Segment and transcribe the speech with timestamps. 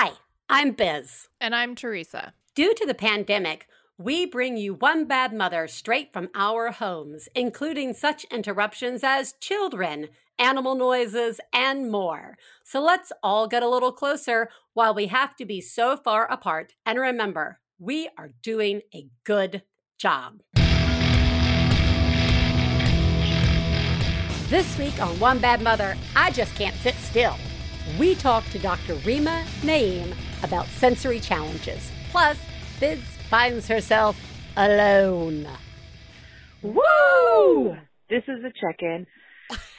[0.00, 0.12] Hi,
[0.48, 1.26] I'm Biz.
[1.40, 2.32] And I'm Teresa.
[2.54, 3.66] Due to the pandemic,
[3.98, 10.06] we bring you One Bad Mother straight from our homes, including such interruptions as children,
[10.38, 12.38] animal noises, and more.
[12.62, 16.74] So let's all get a little closer while we have to be so far apart.
[16.86, 19.62] And remember, we are doing a good
[19.98, 20.42] job.
[24.48, 27.36] This week on One Bad Mother, I just can't sit still.
[27.96, 28.94] We talk to Dr.
[28.96, 31.90] Rima Naeem about sensory challenges.
[32.10, 32.38] Plus,
[32.80, 33.00] Biz
[33.30, 34.16] finds herself
[34.56, 35.48] alone.
[36.62, 37.76] Woo!
[38.10, 39.06] This is a check in.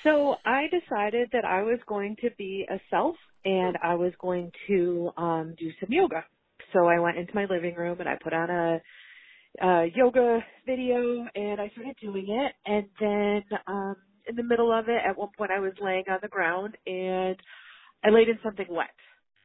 [0.03, 4.52] So I decided that I was going to be a self and I was going
[4.67, 6.25] to um, do some yoga.
[6.73, 8.81] So I went into my living room and I put on a,
[9.61, 12.53] a yoga video and I started doing it.
[12.66, 13.95] And then um,
[14.27, 17.35] in the middle of it, at one point I was laying on the ground and
[18.03, 18.88] I laid in something wet.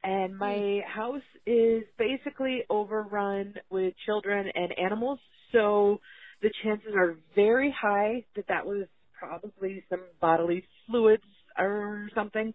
[0.03, 5.19] And my house is basically overrun with children and animals.
[5.53, 6.01] So
[6.43, 8.87] the chances are very high that that was
[9.19, 11.23] probably some bodily fluids
[11.59, 12.53] or something.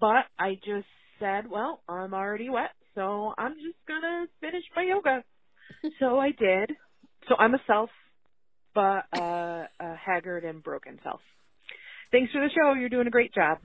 [0.00, 0.86] But I just
[1.20, 5.22] said, well, I'm already wet, so I'm just gonna finish my yoga.
[5.98, 6.72] so I did.
[7.28, 7.90] So I'm a self,
[8.74, 11.20] but uh, a haggard and broken self.
[12.12, 12.72] Thanks for the show.
[12.72, 13.58] You're doing a great job.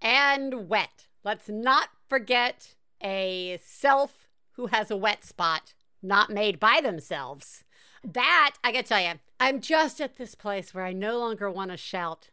[0.00, 1.06] And wet.
[1.22, 7.64] Let's not forget a self who has a wet spot, not made by themselves.
[8.02, 11.70] That, I gotta tell you, I'm just at this place where I no longer want
[11.70, 12.30] to shout,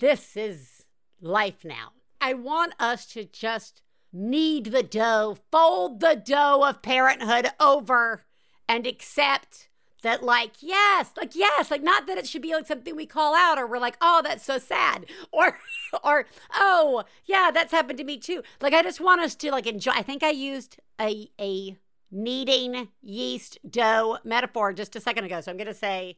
[0.00, 0.86] This is
[1.20, 1.92] life now.
[2.20, 8.24] I want us to just knead the dough, fold the dough of parenthood over,
[8.68, 9.67] and accept
[10.02, 13.34] that, like, yes, like, yes, like, not that it should be like something we call
[13.34, 15.58] out or we're like, oh, that's so sad, or,
[16.04, 18.42] or, oh, yeah, that's happened to me too.
[18.60, 19.92] Like, I just want us to, like, enjoy.
[19.92, 21.76] I think I used a, a,
[22.10, 25.40] kneading yeast dough metaphor just a second ago.
[25.40, 26.16] So I'm going to say,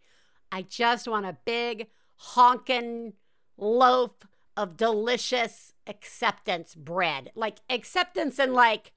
[0.52, 3.14] I just want a big honking
[3.56, 4.12] loaf
[4.56, 7.32] of delicious acceptance bread.
[7.34, 8.92] Like acceptance and like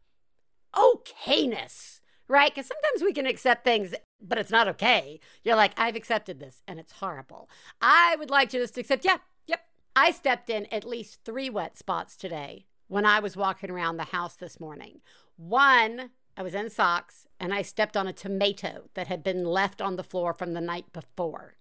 [0.76, 2.54] okayness, right?
[2.54, 3.94] Because sometimes we can accept things,
[4.24, 5.20] but it's not okay.
[5.44, 7.50] You're like, I've accepted this and it's horrible.
[7.82, 9.62] I would like to just accept, yeah, yep.
[9.96, 14.06] I stepped in at least three wet spots today when I was walking around the
[14.06, 15.02] house this morning.
[15.36, 19.82] One, I was in socks and I stepped on a tomato that had been left
[19.82, 21.56] on the floor from the night before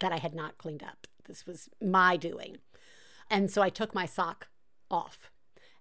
[0.00, 1.06] that I had not cleaned up.
[1.26, 2.58] This was my doing.
[3.30, 4.48] And so I took my sock
[4.90, 5.30] off.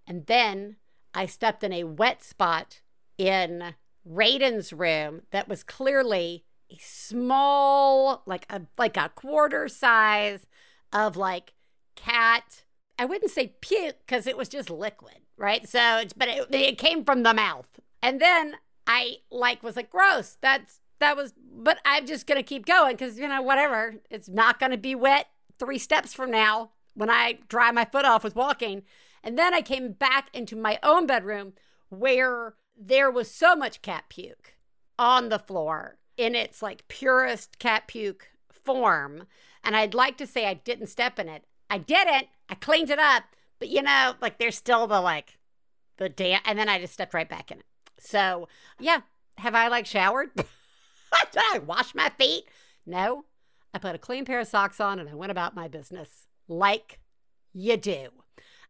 [0.08, 0.78] And then
[1.14, 2.82] I stepped in a wet spot
[3.18, 3.76] in
[4.08, 10.48] Raiden's room that was clearly a small, like a like a quarter size
[10.94, 11.54] of like
[11.96, 12.64] cat.
[12.98, 15.68] I wouldn't say puke because it was just liquid, right?
[15.68, 17.68] So, it's, but it, it came from the mouth.
[18.02, 20.38] And then I like was like, gross.
[20.42, 23.96] That's that was, but I'm just gonna keep going because you know whatever.
[24.10, 25.28] It's not gonna be wet
[25.60, 28.84] three steps from now when I dry my foot off with walking.
[29.24, 31.54] And then I came back into my own bedroom
[31.90, 34.56] where there was so much cat puke
[34.98, 39.28] on the floor in its like purest cat puke form.
[39.64, 41.44] And I'd like to say I didn't step in it.
[41.70, 42.28] I didn't.
[42.50, 43.24] I cleaned it up.
[43.60, 45.38] But you know, like there's still the like
[45.98, 47.66] the damn and then I just stepped right back in it.
[47.98, 48.48] So
[48.80, 49.02] yeah.
[49.38, 50.32] Have I like showered?
[50.36, 50.46] Did
[51.54, 52.44] I wash my feet?
[52.86, 53.26] No.
[53.74, 57.00] I put a clean pair of socks on and I went about my business like
[57.54, 58.10] you do.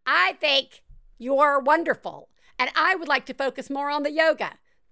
[0.05, 0.83] I think
[1.17, 2.29] you're wonderful,
[2.61, 4.51] and I would like to focus more on the yoga.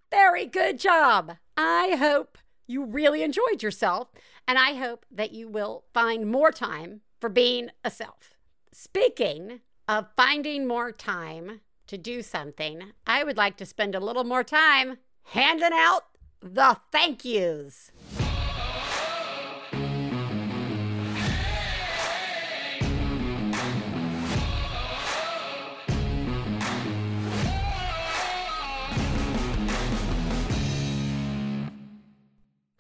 [0.10, 1.38] Very good job.
[1.56, 4.08] I hope you really enjoyed yourself,
[4.48, 8.34] and I hope that you will find more time for being a self.
[8.72, 14.24] Speaking of finding more time to do something, I would like to spend a little
[14.24, 16.06] more time handing out
[16.42, 17.92] the thank yous.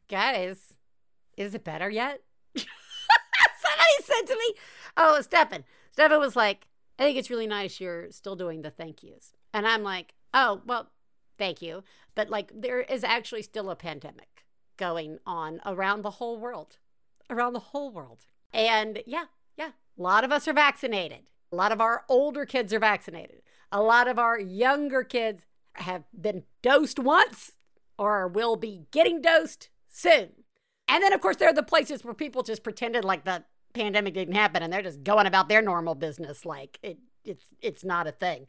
[0.10, 0.74] Guys,
[1.38, 2.24] is it better yet?
[2.56, 2.68] Somebody
[4.04, 4.56] said to me,
[4.98, 5.64] oh, Stefan.
[5.92, 6.66] Stefan was like,
[6.98, 9.34] I think it's really nice you're still doing the thank yous.
[9.54, 10.90] And I'm like, oh, well,
[11.38, 11.84] thank you.
[12.16, 14.46] But like, there is actually still a pandemic
[14.78, 16.78] going on around the whole world,
[17.30, 18.26] around the whole world.
[18.52, 19.26] And yeah,
[19.58, 21.30] yeah, a lot of us are vaccinated.
[21.52, 23.44] A lot of our older kids are vaccinated.
[23.72, 27.54] A lot of our younger kids have been dosed once
[27.98, 30.30] or will be getting dosed soon.
[30.88, 33.44] And then, of course, there are the places where people just pretended like the
[33.74, 37.84] pandemic didn't happen and they're just going about their normal business like it, it's, it's
[37.84, 38.48] not a thing.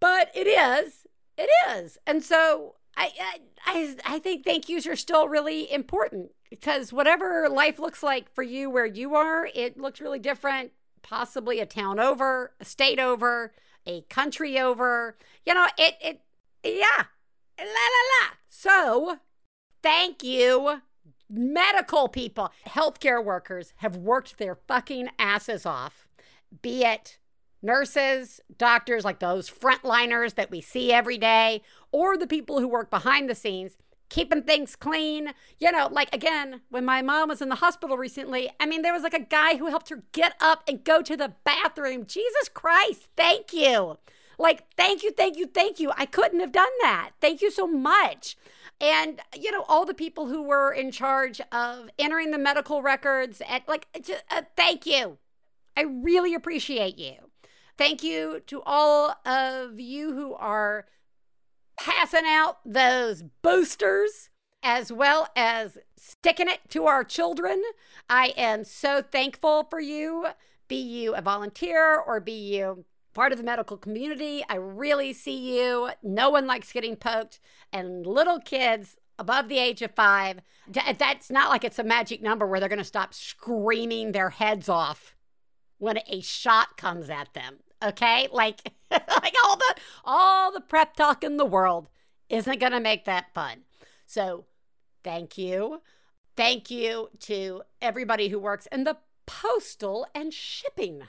[0.00, 1.06] But it is.
[1.36, 1.98] It is.
[2.06, 7.78] And so I, I, I think thank yous are still really important because whatever life
[7.78, 10.72] looks like for you where you are, it looks really different.
[11.02, 13.52] Possibly a town over, a state over,
[13.86, 15.16] a country over.
[15.44, 16.20] You know, it, it,
[16.64, 17.04] yeah,
[17.58, 18.34] la la la.
[18.48, 19.18] So,
[19.82, 20.82] thank you,
[21.28, 26.06] medical people, healthcare workers have worked their fucking asses off,
[26.60, 27.18] be it
[27.62, 31.62] nurses, doctors, like those frontliners that we see every day,
[31.92, 33.76] or the people who work behind the scenes,
[34.08, 35.32] keeping things clean.
[35.58, 38.92] You know, like again, when my mom was in the hospital recently, I mean, there
[38.92, 42.04] was like a guy who helped her get up and go to the bathroom.
[42.06, 43.98] Jesus Christ, thank you.
[44.38, 45.92] Like, thank you, thank you, thank you.
[45.96, 47.10] I couldn't have done that.
[47.20, 48.36] Thank you so much.
[48.82, 53.40] And, you know, all the people who were in charge of entering the medical records,
[53.48, 55.18] and like, just, uh, thank you.
[55.76, 57.14] I really appreciate you.
[57.78, 60.86] Thank you to all of you who are
[61.78, 64.30] passing out those boosters
[64.64, 67.62] as well as sticking it to our children.
[68.10, 70.26] I am so thankful for you.
[70.66, 75.58] Be you a volunteer or be you part of the medical community, I really see
[75.58, 75.90] you.
[76.02, 77.40] No one likes getting poked,
[77.72, 82.46] and little kids above the age of five, that's not like it's a magic number
[82.46, 85.14] where they're going to stop screaming their heads off
[85.78, 88.28] when a shot comes at them okay?
[88.32, 89.74] Like like all the
[90.04, 91.88] all the prep talk in the world
[92.28, 93.62] isn't going to make that fun.
[94.06, 94.46] So,
[95.04, 95.82] thank you.
[96.36, 98.96] Thank you to everybody who works in the
[99.26, 101.02] postal and shipping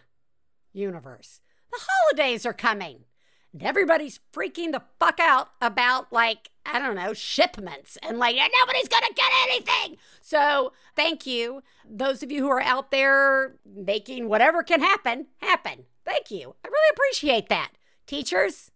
[0.73, 1.39] universe.
[1.71, 3.05] The holidays are coming.
[3.53, 8.87] And everybody's freaking the fuck out about like I don't know, shipments and like nobody's
[8.87, 9.97] going to get anything.
[10.21, 15.85] So, thank you those of you who are out there making whatever can happen happen.
[16.05, 16.55] Thank you.
[16.63, 17.71] I really appreciate that.
[18.07, 18.71] Teachers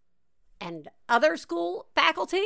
[0.61, 2.45] and other school faculty,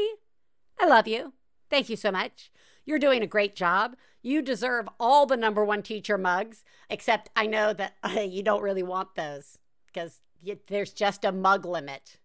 [0.80, 1.34] I love you.
[1.70, 2.52] Thank you so much.
[2.86, 3.96] You're doing a great job.
[4.22, 8.64] You deserve all the number one teacher mugs, except I know that uh, you don't
[8.64, 9.58] really want those
[9.88, 10.22] because
[10.68, 12.18] there's just a mug limit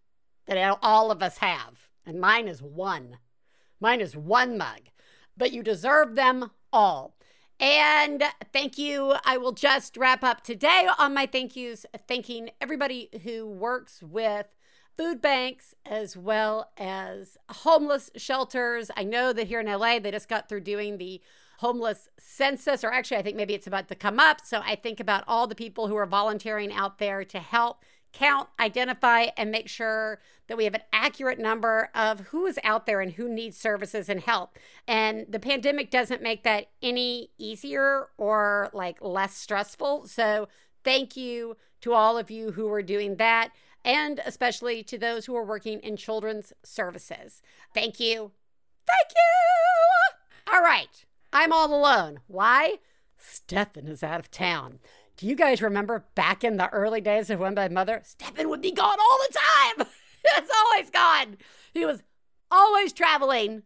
[0.47, 1.89] that all of us have.
[2.05, 3.17] And mine is one.
[3.79, 4.81] Mine is one mug.
[5.35, 7.15] But you deserve them all.
[7.59, 8.23] And
[8.53, 9.15] thank you.
[9.25, 14.45] I will just wrap up today on my thank yous, thanking everybody who works with
[14.95, 18.89] food banks as well as homeless shelters.
[18.95, 21.21] I know that here in LA, they just got through doing the
[21.59, 24.41] homeless census, or actually, I think maybe it's about to come up.
[24.43, 27.83] So I think about all the people who are volunteering out there to help
[28.17, 32.87] count, identify, and make sure that we have an accurate number of who is out
[32.87, 34.57] there and who needs services and help.
[34.87, 40.07] And the pandemic doesn't make that any easier or like less stressful.
[40.07, 40.47] So
[40.83, 43.49] thank you to all of you who are doing that,
[43.85, 47.43] and especially to those who are working in children's services.
[47.73, 48.31] Thank you.
[48.87, 50.53] Thank you.
[50.53, 51.05] All right.
[51.31, 52.21] I'm all alone.
[52.25, 52.79] Why?
[53.17, 54.79] Stefan is out of town.
[55.17, 58.61] Do you guys remember back in the early days of when my mother, Stephen would
[58.61, 59.87] be gone all the time?
[60.35, 61.37] It's always gone.
[61.73, 62.03] He was
[62.51, 63.63] always traveling,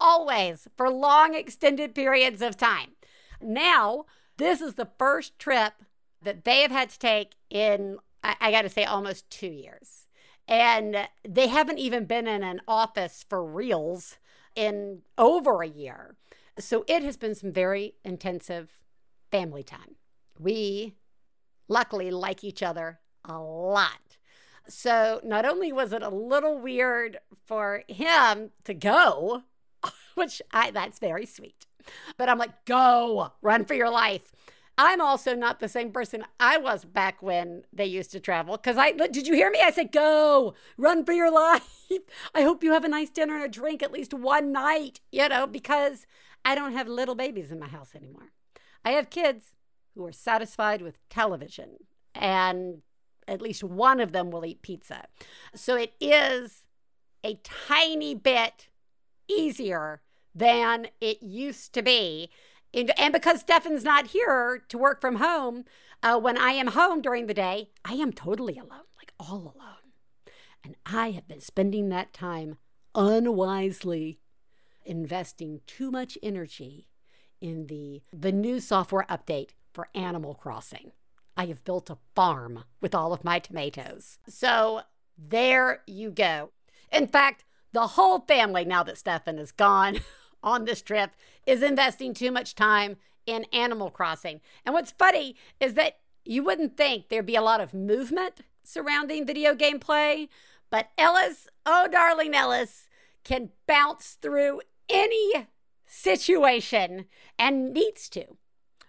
[0.00, 2.96] always for long extended periods of time.
[3.40, 4.06] Now,
[4.36, 5.74] this is the first trip
[6.20, 10.08] that they have had to take in, I, I got to say, almost two years.
[10.48, 14.18] And they haven't even been in an office for reals
[14.56, 16.16] in over a year.
[16.58, 18.82] So it has been some very intensive
[19.30, 19.94] family time.
[20.40, 20.94] We
[21.68, 24.16] luckily like each other a lot.
[24.68, 29.42] So not only was it a little weird for him to go,
[30.14, 31.66] which I that's very sweet.
[32.16, 34.32] But I'm like, go, run for your life.
[34.78, 38.56] I'm also not the same person I was back when they used to travel.
[38.56, 39.60] Because I did you hear me?
[39.62, 41.90] I said, go, run for your life.
[42.34, 45.28] I hope you have a nice dinner and a drink at least one night, you
[45.28, 46.06] know, because
[46.44, 48.32] I don't have little babies in my house anymore.
[48.84, 49.54] I have kids
[49.94, 51.76] who are satisfied with television,
[52.14, 52.82] and
[53.26, 55.06] at least one of them will eat pizza.
[55.54, 56.66] So it is
[57.24, 58.68] a tiny bit
[59.28, 60.02] easier
[60.34, 62.30] than it used to be.
[62.72, 65.64] And, and because Stefan's not here to work from home,
[66.02, 70.34] uh, when I am home during the day, I am totally alone, like all alone.
[70.64, 72.58] And I have been spending that time
[72.94, 74.20] unwisely
[74.84, 76.88] investing too much energy
[77.40, 80.92] in the the new software update for Animal Crossing.
[81.36, 84.18] I have built a farm with all of my tomatoes.
[84.28, 84.82] So
[85.16, 86.50] there you go.
[86.92, 90.00] In fact, the whole family, now that Stefan is gone
[90.42, 91.12] on this trip,
[91.46, 92.96] is investing too much time
[93.26, 94.40] in Animal Crossing.
[94.66, 99.26] And what's funny is that you wouldn't think there'd be a lot of movement surrounding
[99.26, 100.28] video game play,
[100.70, 102.88] But Ellis, oh, darling Ellis,
[103.24, 105.48] can bounce through any
[105.84, 107.06] situation
[107.38, 108.36] and needs to,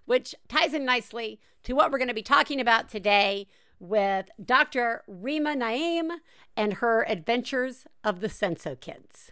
[0.05, 3.47] which ties in nicely to what we're going to be talking about today
[3.79, 5.03] with Dr.
[5.07, 6.11] Rima Naim
[6.55, 9.31] and her adventures of the Senso Kids.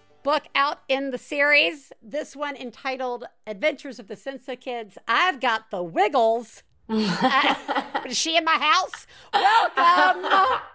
[0.23, 1.91] book out in the series.
[2.01, 4.97] This one entitled Adventures of the Senso Kids.
[5.07, 6.63] I've got the Wiggles.
[6.89, 9.07] uh, is she in my house?
[9.33, 10.23] Welcome,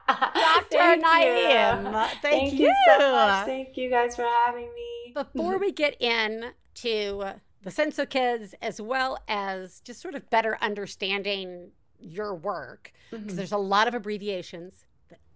[0.09, 0.97] Dr.
[0.97, 1.93] Naim.
[1.93, 2.67] Thank, Thank you.
[2.67, 3.47] you so much.
[3.47, 5.13] Thank you guys for having me.
[5.15, 7.25] Before we get into
[7.63, 13.37] the Senso Kids, as well as just sort of better understanding your work, because mm-hmm.
[13.37, 14.87] there's a lot of abbreviations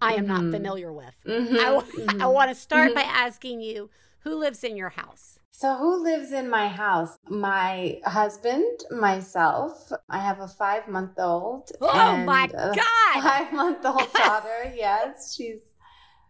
[0.01, 0.45] I am mm-hmm.
[0.45, 1.15] not familiar with.
[1.27, 1.57] Mm-hmm.
[1.57, 2.23] I, mm-hmm.
[2.23, 3.11] I want to start by mm-hmm.
[3.11, 3.91] asking you
[4.21, 5.39] who lives in your house?
[5.51, 7.19] So, who lives in my house?
[7.29, 9.93] My husband, myself.
[10.09, 11.71] I have a five month old.
[11.81, 12.77] Oh my God!
[13.23, 14.73] Five month old daughter.
[14.77, 15.61] yes, she's,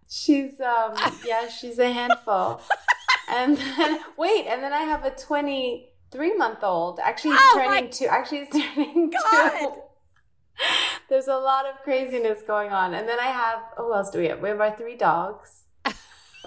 [0.08, 2.60] she's, um, yeah, she's a handful.
[3.28, 6.98] and then, wait, and then I have a 23 month old.
[7.02, 8.06] Actually, he's oh turning two.
[8.06, 9.50] Actually, he's turning God.
[9.58, 9.82] two.
[11.08, 12.94] There's a lot of craziness going on.
[12.94, 14.40] And then I have, who else do we have?
[14.40, 15.64] We have our three dogs.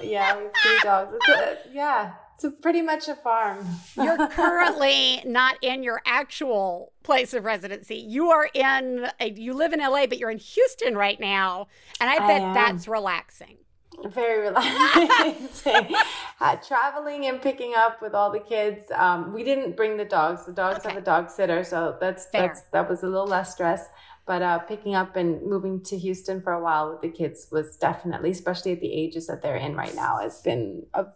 [0.02, 1.14] Yeah, we have three dogs.
[1.14, 3.64] It's a, yeah, it's a pretty much a farm.
[3.96, 7.98] You're currently not in your actual place of residency.
[7.98, 11.68] You are in, a, you live in LA, but you're in Houston right now.
[12.02, 13.58] And I bet I that's relaxing.
[14.10, 15.96] Very relaxing.
[16.42, 18.92] uh, traveling and picking up with all the kids.
[18.94, 20.46] Um, we didn't bring the dogs.
[20.46, 20.90] The dogs okay.
[20.90, 22.48] have a dog sitter, so that's Fair.
[22.48, 23.88] that's that was a little less stress.
[24.26, 27.76] But uh, picking up and moving to Houston for a while with the kids was
[27.76, 31.08] definitely, especially at the ages that they're in right now, has been a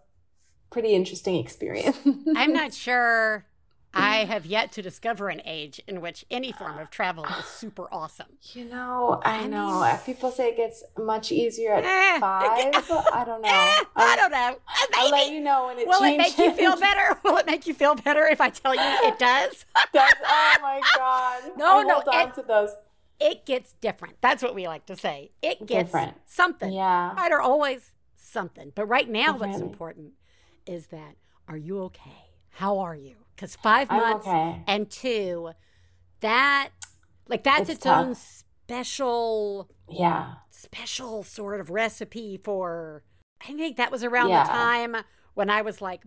[0.69, 1.97] pretty interesting experience.
[2.35, 3.45] I'm not sure
[3.93, 7.87] I have yet to discover an age in which any form of travel is super
[7.91, 8.37] awesome.
[8.53, 9.99] You know, I, know.
[10.05, 12.73] People say it gets much easier at eh, five.
[13.13, 13.47] I don't know.
[13.49, 14.49] Eh, I don't know.
[14.49, 14.93] Maybe.
[14.95, 16.33] I'll let you know when it Will changes.
[16.33, 17.17] it make you feel better?
[17.23, 19.65] Will it make you feel better if I tell you it does?
[19.93, 21.43] does oh my god.
[21.57, 21.93] No, I no.
[21.93, 22.71] Hold on to those
[23.19, 24.17] it gets different.
[24.21, 25.31] That's what we like to say.
[25.41, 26.17] It gets different.
[26.25, 26.71] something.
[26.71, 27.13] Yeah.
[27.15, 28.71] Right or always something.
[28.75, 30.13] But right now, what's important
[30.65, 31.15] is that
[31.47, 32.27] are you okay?
[32.51, 33.15] How are you?
[33.37, 34.63] Because 5 months okay.
[34.65, 35.51] and two,
[36.21, 36.71] that
[37.29, 43.03] like that's it's, its own special, yeah, special sort of recipe for.
[43.47, 44.43] I think that was around yeah.
[44.43, 44.95] the time
[45.35, 46.01] when I was like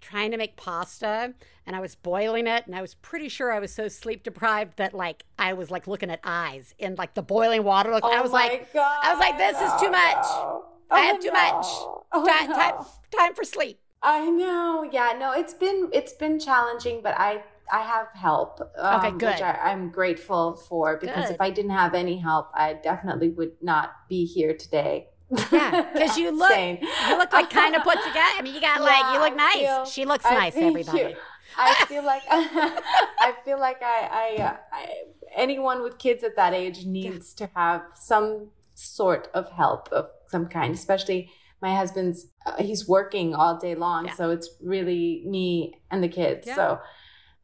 [0.00, 1.34] trying to make pasta
[1.66, 4.78] and I was boiling it and I was pretty sure I was so sleep deprived
[4.78, 7.90] that like I was like looking at eyes in like the boiling water.
[7.90, 10.24] Like, oh I was like God, I was like this no, is too much.
[10.24, 10.64] No.
[10.90, 11.32] I have oh, too no.
[11.34, 11.66] much.
[12.12, 13.78] Oh, time, time time for sleep.
[14.02, 14.88] I know.
[14.90, 17.42] Yeah, no, it's been it's been challenging, but I
[17.72, 18.60] I have help.
[18.78, 19.34] Um, okay, good.
[19.34, 21.34] Which I, am grateful for because good.
[21.34, 25.08] if I didn't have any help, I definitely would not be here today.
[25.52, 28.20] Yeah, because you look you look like kind of put together.
[28.38, 29.56] I mean, you got yeah, like you look nice.
[29.56, 30.56] Feel, she looks I nice.
[30.56, 30.98] Everybody.
[30.98, 31.16] You.
[31.56, 34.88] I feel like I feel like I, I, I,
[35.34, 40.46] anyone with kids at that age needs to have some sort of help of some
[40.46, 41.30] kind, especially
[41.62, 44.14] my husband's uh, he's working all day long, yeah.
[44.14, 46.46] so it's really me and the kids.
[46.46, 46.54] Yeah.
[46.56, 46.80] So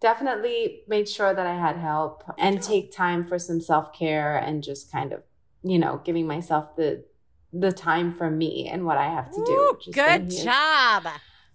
[0.01, 4.63] definitely made sure that I had help and take time for some self care and
[4.63, 5.23] just kind of
[5.63, 7.05] you know giving myself the
[7.53, 9.53] the time for me and what I have to do.
[9.53, 11.07] Ooh, good job.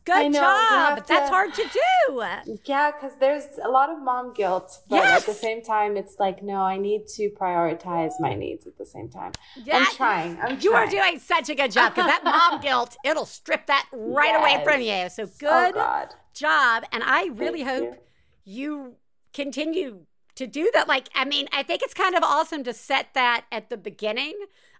[0.03, 0.97] Good job.
[0.97, 2.23] To, That's hard to do.
[2.65, 5.21] Yeah, because there's a lot of mom guilt, but yes.
[5.21, 8.85] at the same time, it's like, no, I need to prioritize my needs at the
[8.85, 9.33] same time.
[9.63, 10.39] Yeah, I'm trying.
[10.41, 10.87] I'm you trying.
[10.87, 14.39] are doing such a good job because that mom guilt, it'll strip that right yes.
[14.39, 15.09] away from you.
[15.09, 16.83] So oh, good oh, job.
[16.91, 18.07] And I really Thank hope
[18.43, 18.63] you.
[18.63, 18.95] you
[19.33, 20.05] continue
[20.35, 20.87] to do that.
[20.87, 24.33] Like, I mean, I think it's kind of awesome to set that at the beginning.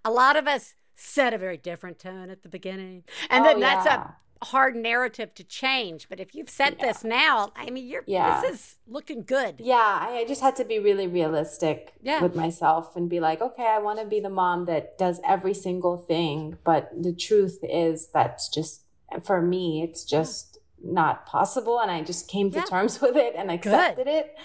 [0.04, 3.04] A lot of us set a very different tone at the beginning.
[3.30, 4.04] And oh, then that's yeah.
[4.04, 4.14] a
[4.44, 6.10] hard narrative to change.
[6.10, 6.88] But if you've said yeah.
[6.88, 8.42] this now, I mean, you're yeah.
[8.42, 9.56] this is looking good.
[9.60, 12.22] Yeah, I just had to be really realistic yeah.
[12.22, 15.54] with myself and be like, okay, I want to be the mom that does every
[15.54, 16.58] single thing.
[16.64, 18.84] But the truth is that's just
[19.24, 21.80] for me, it's just not possible.
[21.80, 24.12] And I just came to terms with it and accepted good.
[24.12, 24.36] it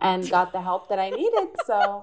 [0.00, 1.48] and got the help that I needed.
[1.66, 2.02] So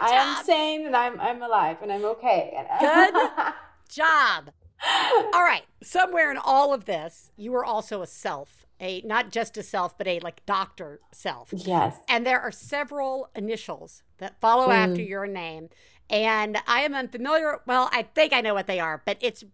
[0.00, 2.56] I am sane and I'm I'm alive and I'm okay.
[2.80, 3.14] Good
[3.90, 4.50] job.
[5.34, 5.64] All right.
[5.82, 9.96] Somewhere in all of this, you were also a self, a not just a self,
[9.96, 11.50] but a like doctor self.
[11.52, 11.96] Yes.
[12.08, 14.74] And there are several initials that follow mm.
[14.74, 15.68] after your name.
[16.10, 17.60] And I am unfamiliar.
[17.66, 19.44] Well, I think I know what they are, but it's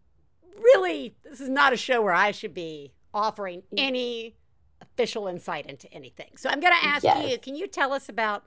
[0.59, 3.79] really, this is not a show where I should be offering mm.
[3.79, 4.37] any
[4.81, 6.37] official insight into anything.
[6.37, 7.31] So I'm going to ask yes.
[7.31, 8.45] you can you tell us about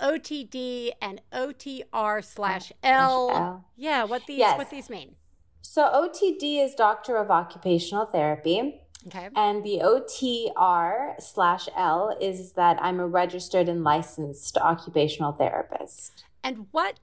[0.00, 3.64] OTD and OTR slash L?
[3.76, 4.58] Yeah, what these yes.
[4.58, 5.16] what these mean?
[5.68, 8.80] So OTD is Doctor of Occupational Therapy.
[9.08, 9.28] Okay.
[9.36, 16.24] And the OTR slash L is that I'm a registered and licensed occupational therapist.
[16.42, 16.98] And what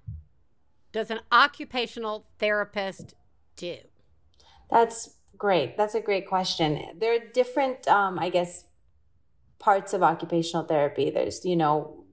[0.91, 3.13] does an occupational therapist
[3.55, 3.77] do?
[4.71, 5.77] That's great.
[5.77, 6.83] That's a great question.
[6.97, 8.65] There are different, um, I guess,
[9.59, 11.09] parts of occupational therapy.
[11.09, 12.05] There's, you know,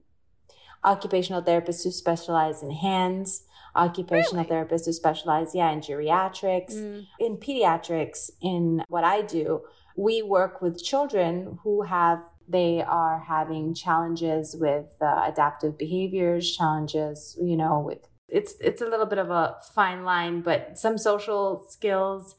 [0.83, 3.43] occupational therapists who specialize in hands,
[3.75, 4.55] occupational really?
[4.65, 7.05] therapists who specialize, yeah, in geriatrics, mm.
[7.19, 8.31] in pediatrics.
[8.41, 9.61] In what I do,
[9.95, 17.37] we work with children who have they are having challenges with uh, adaptive behaviors, challenges,
[17.41, 21.65] you know, with it's it's a little bit of a fine line, but some social
[21.69, 22.35] skills.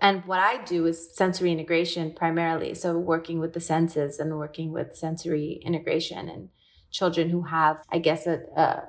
[0.00, 2.74] And what I do is sensory integration primarily.
[2.74, 6.48] So working with the senses and working with sensory integration and
[6.90, 8.82] children who have, I guess, a, a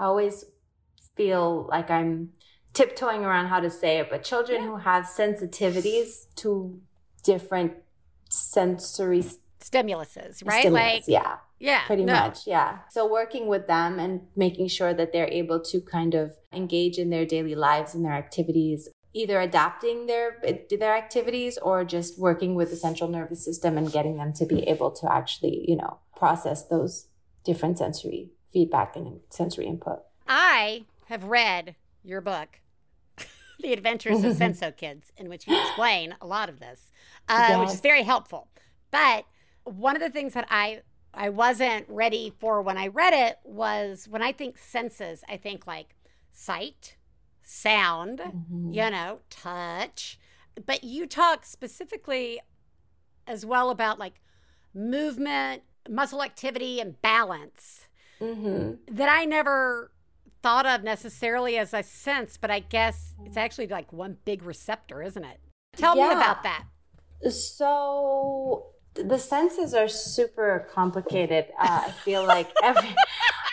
[0.00, 0.46] I always
[1.14, 2.30] feel like I'm
[2.72, 6.80] tiptoeing around how to say it, but children who have sensitivities to
[7.22, 7.74] different
[8.30, 9.24] sensory
[9.60, 10.60] stimuluses, right?
[10.60, 11.36] Stimulus, like yeah.
[11.58, 11.84] Yeah.
[11.86, 12.14] Pretty no.
[12.14, 12.46] much.
[12.46, 12.78] Yeah.
[12.90, 17.10] So working with them and making sure that they're able to kind of engage in
[17.10, 20.40] their daily lives and their activities, either adapting their
[20.70, 24.62] their activities or just working with the central nervous system and getting them to be
[24.62, 27.08] able to actually, you know, process those
[27.44, 30.00] different sensory feedback and sensory input.
[30.28, 32.60] I have read your book,
[33.60, 36.90] The Adventures of Senso Kids, in which you explain a lot of this,
[37.28, 37.58] uh, yes.
[37.58, 38.48] which is very helpful.
[38.90, 39.24] But
[39.64, 44.06] one of the things that I I wasn't ready for when I read it was
[44.08, 45.96] when I think senses, I think like
[46.30, 46.96] sight,
[47.42, 48.72] sound, mm-hmm.
[48.72, 50.18] you know, touch.
[50.64, 52.40] But you talk specifically
[53.26, 54.20] as well about like
[54.72, 57.88] movement, muscle activity, and balance
[58.20, 58.94] mm-hmm.
[58.94, 59.90] that I never
[60.42, 65.02] thought of necessarily as a sense, but I guess it's actually like one big receptor,
[65.02, 65.38] isn't it?
[65.76, 66.08] Tell yeah.
[66.08, 66.64] me about that.
[67.30, 71.46] So the senses are super complicated.
[71.58, 72.94] Uh, I feel like every.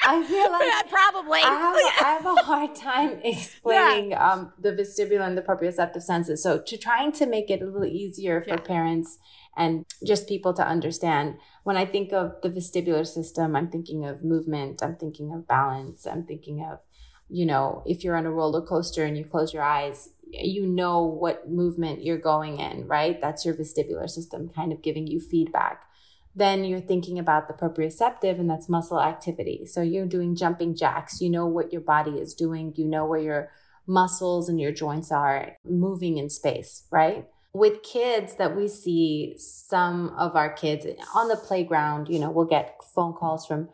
[0.04, 1.40] I feel like yeah, probably.
[1.40, 4.32] I have, a, I have a hard time explaining yeah.
[4.32, 6.42] um, the vestibular and the proprioceptive senses.
[6.42, 8.58] So, to trying to make it a little easier for yeah.
[8.58, 9.20] parents
[9.58, 14.24] and just people to understand, when I think of the vestibular system, I'm thinking of
[14.24, 16.80] movement, I'm thinking of balance, I'm thinking of,
[17.28, 21.04] you know, if you're on a roller coaster and you close your eyes, you know
[21.04, 23.20] what movement you're going in, right?
[23.20, 25.84] That's your vestibular system kind of giving you feedback.
[26.36, 29.66] Then you're thinking about the proprioceptive, and that's muscle activity.
[29.66, 31.20] So you're doing jumping jacks.
[31.20, 32.74] You know what your body is doing.
[32.76, 33.52] You know where your
[33.88, 37.26] muscles and your joints are moving in space, right?
[37.58, 42.46] With kids that we see, some of our kids on the playground, you know, we'll
[42.46, 43.70] get phone calls from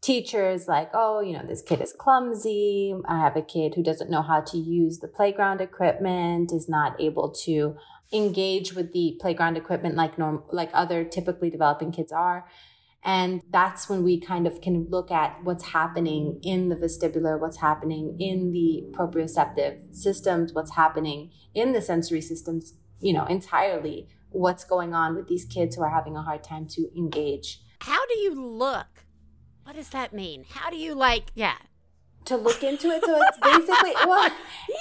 [0.00, 2.94] teachers like, oh, you know, this kid is clumsy.
[3.08, 7.00] I have a kid who doesn't know how to use the playground equipment, is not
[7.00, 7.76] able to
[8.12, 12.46] engage with the playground equipment like norm like other typically developing kids are.
[13.02, 17.58] And that's when we kind of can look at what's happening in the vestibular, what's
[17.58, 24.64] happening in the proprioceptive systems, what's happening in the sensory systems, you know, entirely what's
[24.64, 27.60] going on with these kids who are having a hard time to engage.
[27.80, 29.06] How do you look
[29.66, 30.44] what does that mean?
[30.48, 31.56] How do you like, yeah.
[32.26, 33.04] To look into it.
[33.04, 34.30] So it's basically, well,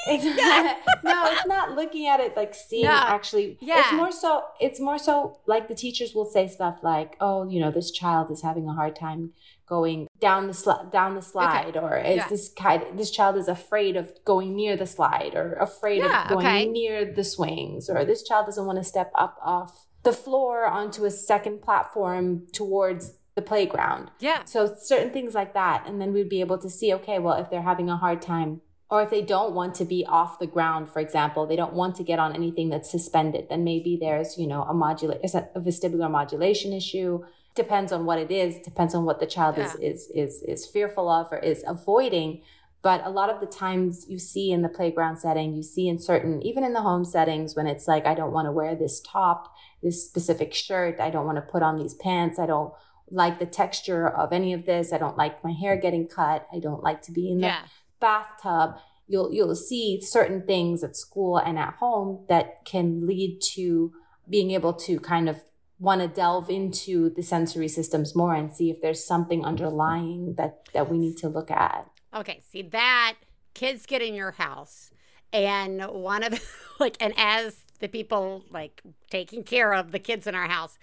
[0.08, 0.24] it's,
[1.04, 2.92] no, it's not looking at it like seeing no.
[2.92, 3.58] actually.
[3.60, 3.80] Yeah.
[3.80, 7.60] It's more so, it's more so like the teachers will say stuff like, oh, you
[7.60, 9.32] know, this child is having a hard time
[9.68, 11.80] going down the slide down the slide okay.
[11.80, 12.28] or is yeah.
[12.30, 16.30] this kind this child is afraid of going near the slide or afraid yeah, of
[16.30, 16.66] going okay.
[16.68, 21.04] near the swings or this child doesn't want to step up off the floor onto
[21.04, 24.12] a second platform towards the playground.
[24.20, 24.46] Yeah.
[24.46, 25.86] So certain things like that.
[25.86, 28.62] And then we'd be able to see, okay, well, if they're having a hard time
[28.90, 31.96] or if they don't want to be off the ground, for example, they don't want
[31.96, 36.10] to get on anything that's suspended, then maybe there's, you know, a modulate, a vestibular
[36.10, 37.24] modulation issue.
[37.56, 39.66] Depends on what it is, depends on what the child yeah.
[39.66, 42.42] is, is, is, is fearful of or is avoiding.
[42.82, 45.98] But a lot of the times you see in the playground setting, you see in
[45.98, 49.00] certain, even in the home settings, when it's like, I don't want to wear this
[49.00, 52.74] top, this specific shirt, I don't want to put on these pants, I don't
[53.10, 54.92] like the texture of any of this.
[54.92, 56.48] I don't like my hair getting cut.
[56.54, 57.62] I don't like to be in the yeah.
[58.00, 58.78] bathtub.
[59.08, 63.94] you'll you'll see certain things at school and at home that can lead to
[64.28, 65.42] being able to kind of
[65.80, 70.62] want to delve into the sensory systems more and see if there's something underlying that
[70.74, 71.90] that we need to look at.
[72.14, 73.16] Okay, see that
[73.54, 74.92] kids get in your house
[75.34, 76.40] and one of
[76.80, 80.78] like and as the people like taking care of the kids in our house,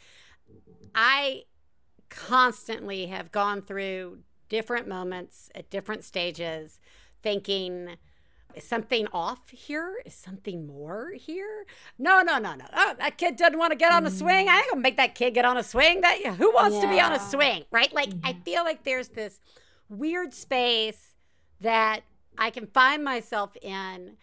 [0.94, 1.44] I
[2.10, 4.18] constantly have gone through
[4.50, 6.78] different moments at different stages
[7.22, 7.96] thinking
[8.56, 10.02] is something off here?
[10.04, 11.64] Is something more here?
[11.98, 12.64] No, no, no, no.
[12.74, 14.48] Oh, that kid doesn't want to get on a swing.
[14.48, 16.00] I ain't gonna make that kid get on a swing.
[16.00, 16.82] That who wants yeah.
[16.82, 17.92] to be on a swing, right?
[17.92, 18.26] Like mm-hmm.
[18.26, 19.40] I feel like there's this
[19.88, 21.14] weird space
[21.60, 22.00] that
[22.38, 24.16] I can find myself in,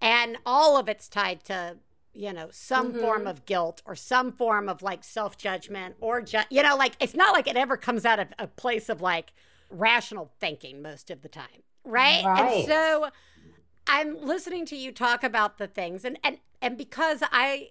[0.00, 1.76] and all of it's tied to
[2.16, 3.00] you know some mm-hmm.
[3.00, 6.96] form of guilt or some form of like self judgment or ju- you know like
[6.98, 9.32] it's not like it ever comes out of a place of like
[9.70, 12.56] rational thinking most of the time right, right.
[12.56, 13.08] and so
[13.86, 17.70] i'm listening to you talk about the things and and and because i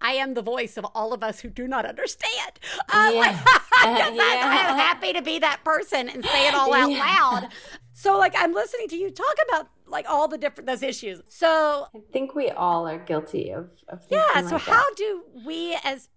[0.00, 2.60] I am the voice of all of us who do not understand.
[2.88, 3.44] Uh, yeah.
[3.84, 4.68] Like, yeah.
[4.70, 6.98] I'm happy to be that person and say it all out yeah.
[6.98, 7.48] loud.
[7.92, 11.20] So, like, I'm listening to you talk about like all the different those issues.
[11.28, 13.68] So, I think we all are guilty of.
[13.88, 14.40] of yeah.
[14.40, 14.94] So, like how that.
[14.96, 16.08] do we as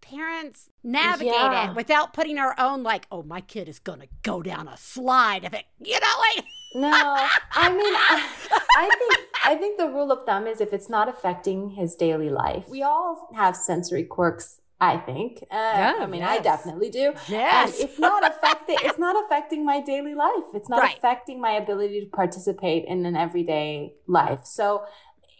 [0.00, 1.70] parents navigate yeah.
[1.70, 5.44] it without putting our own like, oh, my kid is gonna go down a slide
[5.44, 6.44] if it, you know, like.
[6.74, 7.94] No, I mean,
[8.76, 12.30] I, think I think the rule of thumb is if it's not affecting his daily
[12.30, 12.68] life.
[12.68, 15.42] We all have sensory quirks I think.
[15.42, 16.38] Uh, yeah, I mean, yes.
[16.38, 17.12] I definitely do.
[17.28, 17.78] Yes.
[17.78, 18.76] And it's not affecting.
[18.80, 20.44] it's not affecting my daily life.
[20.54, 20.96] It's not right.
[20.96, 24.40] affecting my ability to participate in an everyday life.
[24.44, 24.84] So,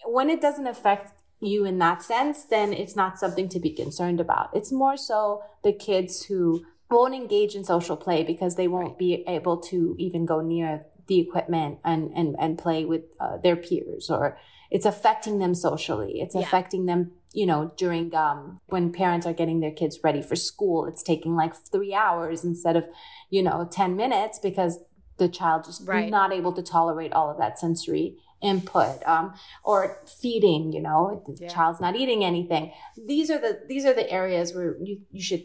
[0.04, 4.20] when it doesn't affect you in that sense, then it's not something to be concerned
[4.20, 4.50] about.
[4.52, 8.98] It's more so the kids who won't engage in social play because they won't right.
[8.98, 13.56] be able to even go near the equipment and and and play with uh, their
[13.56, 14.38] peers or
[14.70, 16.42] it's affecting them socially it's yeah.
[16.42, 20.86] affecting them you know during um when parents are getting their kids ready for school
[20.86, 22.86] it's taking like 3 hours instead of
[23.28, 24.78] you know 10 minutes because
[25.18, 26.08] the child just right.
[26.08, 31.36] not able to tolerate all of that sensory input um, or feeding you know the
[31.42, 31.48] yeah.
[31.48, 35.42] child's not eating anything these are the these are the areas where you, you should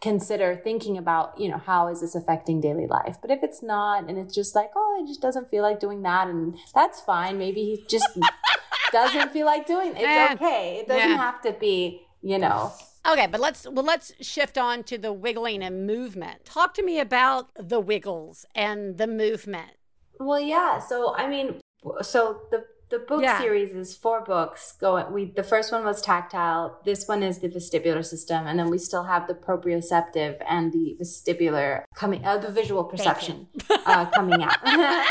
[0.00, 3.16] consider thinking about you know how is this affecting daily life?
[3.20, 6.02] But if it's not and it's just like oh it just doesn't feel like doing
[6.02, 7.38] that and that's fine.
[7.38, 8.08] Maybe he just
[8.92, 10.02] doesn't feel like doing it.
[10.02, 10.78] it's okay.
[10.80, 11.16] It doesn't yeah.
[11.16, 12.72] have to be you know.
[13.08, 16.44] Okay but let's well let's shift on to the wiggling and movement.
[16.44, 19.72] Talk to me about the wiggles and the movement.
[20.20, 20.78] Well yeah.
[20.78, 21.60] So i mean
[22.02, 23.38] so the the book yeah.
[23.38, 27.48] series is four books going we the first one was tactile this one is the
[27.48, 32.50] vestibular system and then we still have the proprioceptive and the vestibular coming uh, the
[32.50, 34.56] visual perception uh, coming out.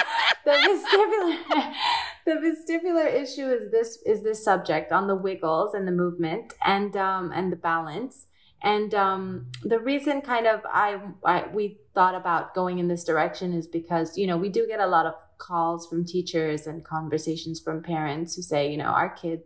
[0.48, 1.74] The vestibular
[2.26, 6.96] the vestibular issue is this is this subject on the wiggles and the movement and
[6.96, 8.28] um and the balance.
[8.64, 13.54] And um, the reason kind of I, I we thought about going in this direction
[13.54, 17.60] is because you know we do get a lot of calls from teachers and conversations
[17.60, 19.42] from parents who say, you know, our kid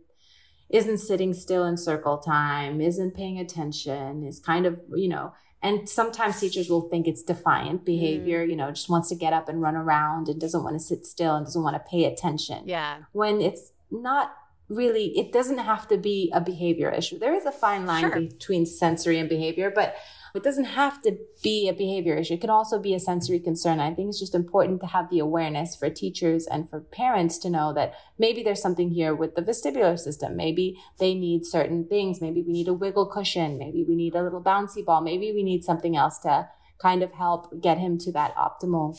[0.70, 5.88] isn't sitting still in circle time, isn't paying attention, is kind of, you know, and
[5.88, 8.50] sometimes teachers will think it's defiant behavior, mm.
[8.50, 11.06] you know, just wants to get up and run around and doesn't want to sit
[11.06, 12.66] still and doesn't want to pay attention.
[12.66, 12.98] Yeah.
[13.12, 14.34] When it's not
[14.68, 17.18] really, it doesn't have to be a behavior issue.
[17.18, 18.20] There is a fine line sure.
[18.20, 19.94] between sensory and behavior, but
[20.34, 22.34] it doesn't have to be a behavior issue.
[22.34, 23.80] It could also be a sensory concern.
[23.80, 27.50] I think it's just important to have the awareness for teachers and for parents to
[27.50, 30.36] know that maybe there's something here with the vestibular system.
[30.36, 32.20] Maybe they need certain things.
[32.20, 33.58] Maybe we need a wiggle cushion.
[33.58, 35.00] Maybe we need a little bouncy ball.
[35.00, 36.48] Maybe we need something else to
[36.80, 38.98] kind of help get him to that optimal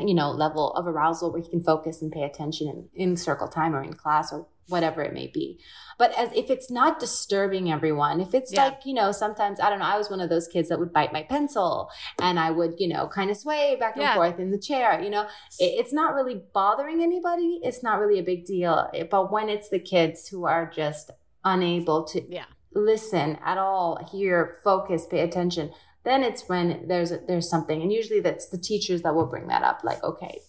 [0.00, 3.46] you know level of arousal where he can focus and pay attention in, in circle
[3.46, 5.58] time or in class or whatever it may be.
[5.98, 8.64] But as if it's not disturbing everyone, if it's yeah.
[8.64, 10.92] like, you know, sometimes I don't know, I was one of those kids that would
[10.92, 11.88] bite my pencil
[12.20, 14.14] and I would, you know, kind of sway back and yeah.
[14.14, 15.22] forth in the chair, you know,
[15.58, 17.60] it, it's not really bothering anybody.
[17.62, 18.90] It's not really a big deal.
[19.10, 21.10] But when it's the kids who are just
[21.44, 22.46] unable to yeah.
[22.72, 25.70] listen at all, hear, focus, pay attention,
[26.04, 27.80] then it's when there's a, there's something.
[27.82, 30.40] And usually that's the teachers that will bring that up like, okay,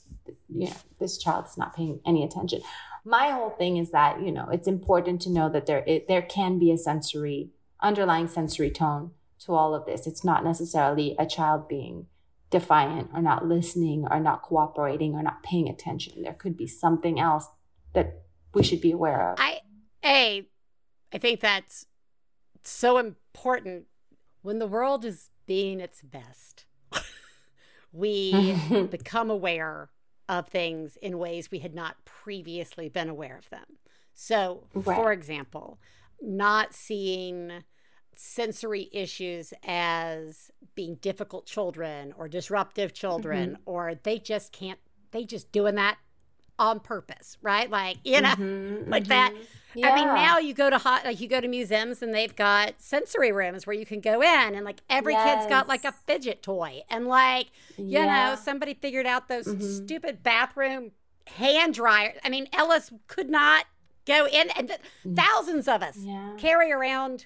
[0.60, 2.62] you know, this child's not paying any attention.
[3.04, 6.22] My whole thing is that you know it's important to know that there it, there
[6.22, 10.08] can be a sensory underlying sensory tone to all of this.
[10.08, 12.08] It's not necessarily a child being
[12.50, 16.24] defiant or not listening or not cooperating or not paying attention.
[16.24, 17.48] There could be something else
[17.94, 18.22] that
[18.54, 19.38] we should be aware of.
[19.40, 19.62] I
[20.04, 20.48] a
[21.14, 21.86] i think that's
[22.64, 23.86] so important.
[24.42, 26.66] When the world is being its best
[27.92, 28.56] we
[28.92, 29.90] become aware
[30.28, 33.66] of things in ways we had not previously been aware of them.
[34.14, 34.96] So, Right.
[34.96, 35.80] for example,
[36.22, 37.64] not seeing
[38.16, 43.62] sensory issues as being difficult children or disruptive children mm-hmm.
[43.66, 44.80] or they just can't
[45.12, 45.98] they just doing that
[46.58, 49.46] on purpose right like you know Mhm, like that mhm.
[49.84, 52.76] I mean, now you go to hot, like you go to museums and they've got
[52.82, 56.42] sensory rooms where you can go in and like every kid's got like a fidget
[56.42, 58.06] toy and like you Yeah.
[58.30, 59.84] know somebody figured out those Mhm.
[59.86, 60.92] stupid bathroom
[61.28, 62.18] hand dryers.
[62.24, 63.66] I mean, Ellis could not
[64.06, 64.80] go in, and th-
[65.14, 66.08] thousands of us Mm.
[66.08, 66.34] Yeah.
[66.38, 67.26] carry around.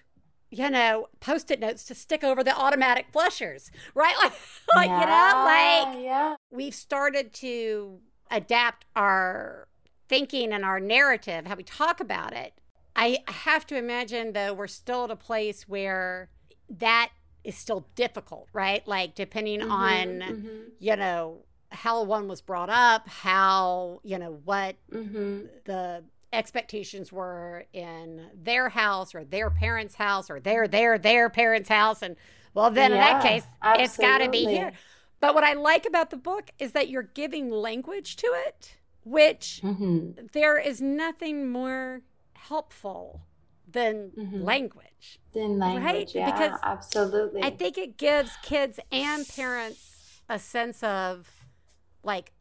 [0.52, 4.15] You know, post-it notes to stick over the automatic flushers, right?
[4.24, 4.34] Like,
[4.76, 6.36] like you know, like yeah.
[6.50, 8.00] we've started to
[8.32, 9.68] adapt our
[10.08, 12.54] thinking and our narrative, how we talk about it.
[12.96, 16.30] I have to imagine, though, we're still at a place where
[16.70, 17.12] that
[17.44, 18.86] is still difficult, right?
[18.88, 24.39] Like, depending Mhm, on, mhm, you know, how one was brought up, how, you know,
[24.44, 25.50] what mhm.
[25.65, 31.70] the expectations were in their house or their parents' house or their, their, their parents'
[31.70, 32.02] house.
[32.02, 32.15] And
[32.54, 34.72] well, then in that Yeah, case, it's got to be here.
[35.19, 39.62] But what I like about the book is that you're giving language to it, which
[39.63, 40.32] Mhm.
[40.32, 42.01] there is nothing more
[42.34, 43.21] helpful
[43.67, 44.43] than Mhm.
[44.43, 45.19] language.
[45.34, 46.15] Than language, Right?
[46.15, 47.43] yeah, Because absolutely.
[47.43, 51.29] I think it gives kids and parents a sense of
[52.03, 52.32] like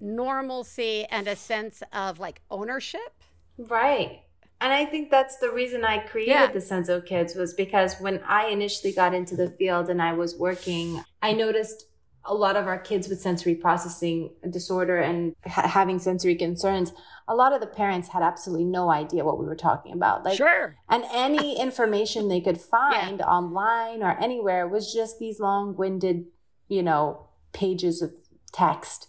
[0.00, 3.22] normalcy and a sense of like ownership.
[3.58, 4.22] Right.
[4.60, 6.46] And I think that's the reason I created Yeah.
[6.52, 10.36] the Senso Kids was because when I initially got into the field and I was
[10.36, 11.86] working, I noticed
[12.24, 16.92] a lot of our kids with sensory processing disorder and ha- having sensory concerns.
[17.28, 20.24] A lot of the parents had absolutely no idea what we were talking about.
[20.24, 20.76] Like, sure.
[20.88, 26.26] and any information they could find online or anywhere was just these long-winded,
[26.68, 28.12] you know, pages of
[28.52, 29.08] text.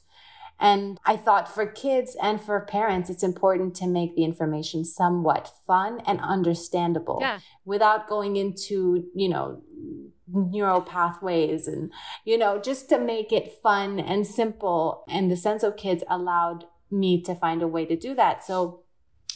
[0.60, 5.52] And I thought for kids and for parents, it's important to make the information somewhat
[5.68, 7.40] fun and understandable Yeah.
[7.66, 9.62] without going into, you know,
[10.34, 11.92] neural pathways and,
[12.26, 15.04] you know, just to make it fun and simple.
[15.08, 18.44] And the Senso Kids allowed me to find a way to do that.
[18.44, 18.82] So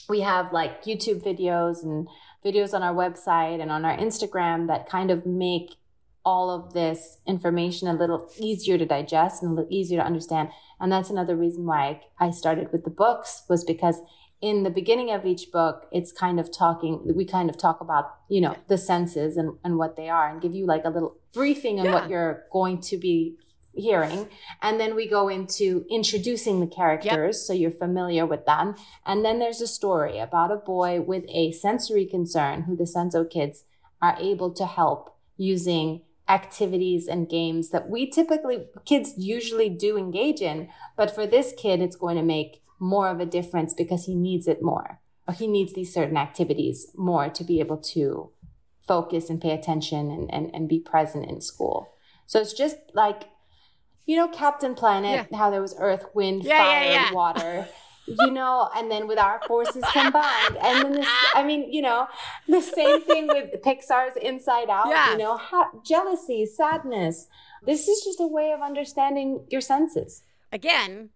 [0.10, 2.08] we have like YouTube videos and
[2.46, 5.76] videos on our website and on our Instagram that kind of make
[6.24, 10.50] all of this information a little easier to digest and a little easier to understand.
[10.80, 14.02] And that's another reason why I started with the books was because
[14.42, 18.16] in the beginning of each book, it's kind of talking, we kind of talk about,
[18.30, 21.18] you know, the senses and, and what they are and give you like a little
[21.34, 21.94] briefing on Yeah.
[21.94, 23.36] what you're going to be
[23.74, 24.28] hearing.
[24.62, 28.76] And then we go into introducing the characters so you're familiar with them.
[29.06, 33.28] And then there's a story about a boy with a sensory concern who the Senso
[33.30, 33.64] kids
[34.02, 40.42] are able to help using activities and games that we typically kids usually do engage
[40.42, 44.16] in but for this kid it's going to make more of a difference because he
[44.16, 48.30] needs it more or he needs these certain activities more to be able to
[48.88, 51.90] focus and pay attention and, and, and be present in school.
[52.26, 53.24] So it's just like
[54.06, 57.12] you know captain planet how there was earth wind Yeah, fire yeah, yeah.
[57.14, 57.68] water
[58.08, 60.56] you know and then with our forces combined.
[60.64, 62.08] And then this i mean you know
[62.48, 65.12] the same thing with pixar's inside out Yeah.
[65.12, 67.28] you know ha- jealousy sadness.
[67.66, 70.24] This is just a way of understanding your senses.
[70.54, 71.10] Again,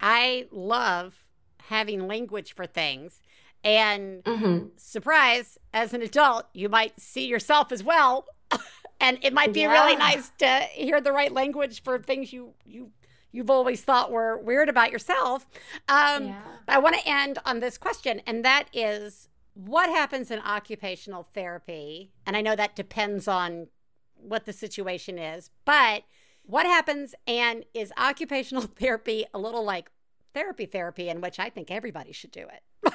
[0.00, 1.24] I love
[1.68, 3.20] having language for things.
[3.64, 4.68] And mm-hmm.
[4.76, 8.26] surprise, as an adult, you might see yourself as well.
[9.00, 12.90] and it might be really nice to hear the right language for things you you
[13.30, 15.46] you've always thought were weird about yourself.
[15.88, 16.40] Um, Yeah.
[16.66, 21.24] but I want to end on this question, and that is what happens in occupational
[21.24, 22.12] therapy?
[22.24, 23.66] And I know that depends on
[24.14, 26.04] what the situation is, but
[26.48, 29.90] what happens and is occupational therapy a little like
[30.34, 32.92] therapy therapy in which I think everybody should do it?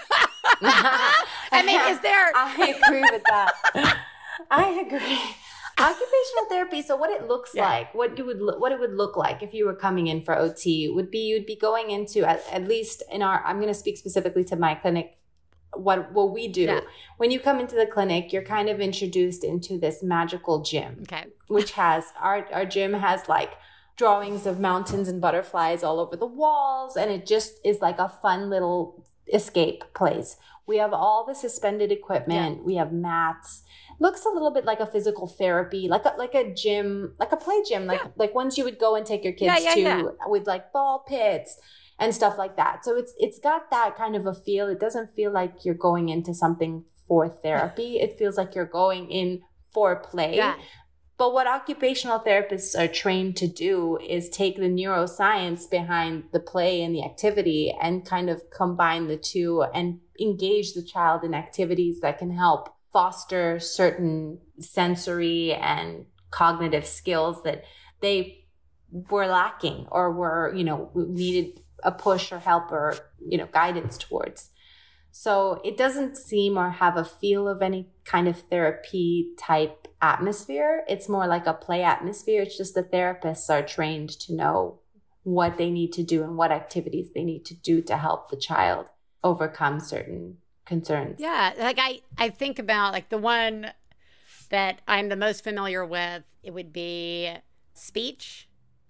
[0.61, 3.53] I mean, is there I agree with that.
[4.49, 5.19] I agree.
[5.79, 6.81] Occupational therapy.
[6.81, 7.67] So, what it looks Yeah.
[7.67, 10.21] like, what you would, lo- what it would look like if you were coming in
[10.21, 13.43] for OT would be you'd be going into at, at least in our.
[13.45, 15.17] I'm going to speak specifically to my clinic.
[15.75, 16.81] What what we do Yeah.
[17.17, 20.99] when you come into the clinic, you're kind of introduced into this magical gym.
[21.03, 21.25] Okay.
[21.47, 23.51] which has our our gym has like
[23.95, 28.09] drawings of mountains and butterflies all over the walls and it just is like a
[28.09, 30.35] fun little escape place.
[30.65, 33.63] We have all the suspended equipment, we have mats.
[33.99, 37.37] Looks a little bit like a physical therapy, like a like a gym, like a
[37.37, 38.11] play gym, like Yeah.
[38.15, 40.03] like ones you would go and take your Yeah, kids yeah, to yeah.
[40.27, 41.59] with like ball pits
[42.03, 42.83] and stuff like that.
[42.83, 44.67] So it's it's got that kind of a feel.
[44.67, 47.99] It doesn't feel like you're going into something for therapy.
[47.99, 49.41] It feels like you're going in
[49.73, 50.55] for play Yeah.
[51.17, 56.81] But what occupational therapists are trained to do is take the neuroscience behind the play
[56.81, 62.01] and the activity and kind of combine the two and engage the child in activities
[62.01, 67.63] that can help foster certain sensory and cognitive skills that
[68.01, 68.45] they
[68.89, 72.95] were lacking or were, you know, needed a push or help or,
[73.27, 74.49] you know, guidance towards.
[75.11, 80.83] So it doesn't seem or have a feel of any kind of therapy type atmosphere.
[80.87, 82.41] It's more like a play atmosphere.
[82.41, 84.79] It's just the therapists are trained to know
[85.21, 88.37] what they need to do and what activities they need to do to help the
[88.37, 88.87] child
[89.23, 91.19] overcome certain concerns.
[91.19, 93.71] Yeah, like I I think about like the one
[94.49, 97.31] that I'm the most familiar with, it would be
[97.73, 98.49] speech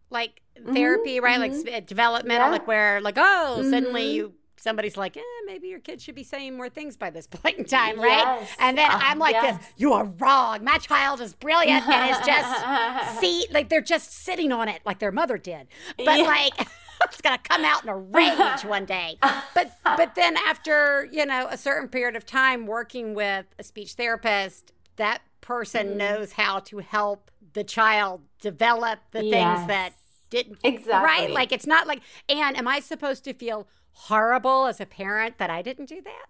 [0.09, 1.39] like mm-hmm, therapy, right?
[1.39, 1.67] Mm-hmm.
[1.67, 2.51] Like developmental, yeah.
[2.51, 3.69] like where like oh, mm-hmm.
[3.69, 7.27] suddenly you somebody's like, eh, maybe your kid should be saying more things by this
[7.31, 8.39] point in time, right?
[8.39, 8.55] Yes.
[8.59, 9.57] And then I'm like yes.
[9.57, 10.63] this, you are wrong.
[10.63, 14.99] My child is brilliant and is just see like they're just sitting on it like
[14.99, 15.67] their mother did.
[15.97, 16.23] But yeah.
[16.23, 16.67] like
[17.03, 19.17] it's gonna come out in a rage one day.
[19.53, 23.93] But but then after, you know, a certain period of time working with a speech
[23.93, 25.95] therapist, that person mm.
[25.97, 29.57] knows how to help the child develop the yes.
[29.57, 29.93] things that
[30.33, 34.79] didn't exactly right like it's not like and am i supposed to feel horrible as
[34.79, 36.25] a parent that I didn't do that?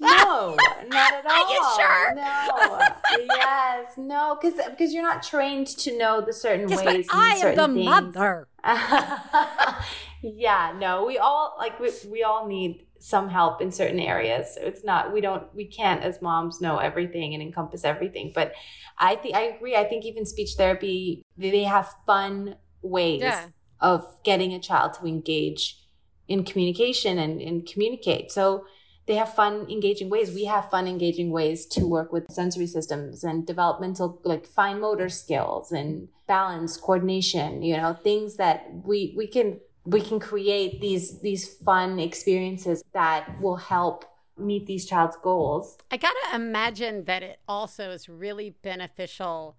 [0.00, 0.56] No,
[0.88, 1.32] not at all.
[1.32, 2.14] Are you sure?
[2.14, 3.26] No.
[3.34, 7.06] yes, no, because because you're not trained to know the certain Guess ways.
[7.06, 7.16] What?
[7.16, 7.84] I am the things.
[7.84, 8.48] mother.
[10.22, 14.54] yeah, no, we all like we, we all need some help in certain areas.
[14.54, 18.30] So it's not we don't we can't as moms know everything and encompass everything.
[18.32, 18.52] But
[18.98, 19.74] I think I agree.
[19.74, 22.54] I think even speech therapy they have fun
[22.88, 23.46] ways yeah.
[23.80, 25.78] of getting a child to engage
[26.26, 28.30] in communication and, and communicate.
[28.30, 28.64] So
[29.06, 30.34] they have fun, engaging ways.
[30.34, 35.08] We have fun, engaging ways to work with sensory systems and developmental, like fine motor
[35.08, 37.62] skills and balance, coordination.
[37.62, 43.40] You know, things that we we can we can create these these fun experiences that
[43.40, 44.04] will help
[44.36, 45.78] meet these child's goals.
[45.90, 49.56] I gotta imagine that it also is really beneficial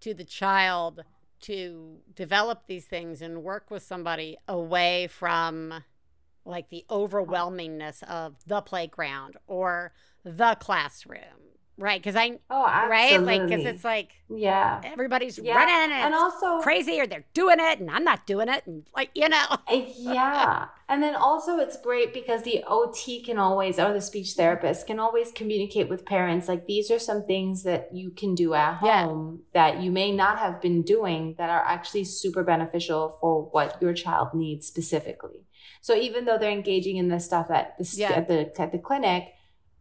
[0.00, 1.04] to the child
[1.46, 5.84] to develop these things and work with somebody away from
[6.44, 9.92] like the overwhelmingness of the playground or
[10.24, 11.46] the classroom
[11.78, 12.90] right because i oh absolutely.
[12.90, 15.54] right like because it's like yeah everybody's yeah.
[15.54, 18.84] running and, and also crazy or they're doing it and i'm not doing it and
[18.96, 23.78] like you know eh, yeah and then also it's great because the ot can always
[23.78, 27.88] or the speech therapist can always communicate with parents like these are some things that
[27.92, 29.72] you can do at home yeah.
[29.72, 33.92] that you may not have been doing that are actually super beneficial for what your
[33.92, 35.46] child needs specifically
[35.86, 38.10] so even though they're engaging in this stuff at the yeah.
[38.10, 39.28] at the at the clinic,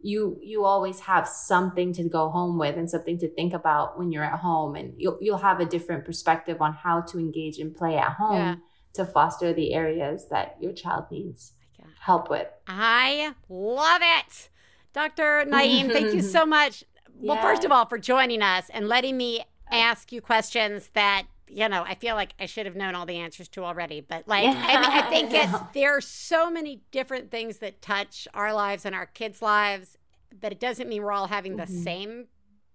[0.05, 4.11] you you always have something to go home with and something to think about when
[4.11, 7.75] you're at home, and you'll you'll have a different perspective on how to engage and
[7.75, 8.55] play at home yeah.
[8.93, 11.53] to foster the areas that your child needs
[11.99, 12.47] help with.
[12.67, 14.49] I love it.
[14.93, 15.45] Dr.
[15.47, 16.83] Naeem, thank you so much.
[17.19, 21.69] Well, first of all, for joining us and letting me ask you questions that you
[21.69, 24.43] know, I feel like I should have known all the answers to already, but like,
[24.43, 28.85] yeah, I, I, think it's there are so many different things that touch our lives
[28.85, 29.97] and our kids' lives,
[30.39, 31.83] but it doesn't mean we're all having the mm-hmm.
[31.83, 32.27] same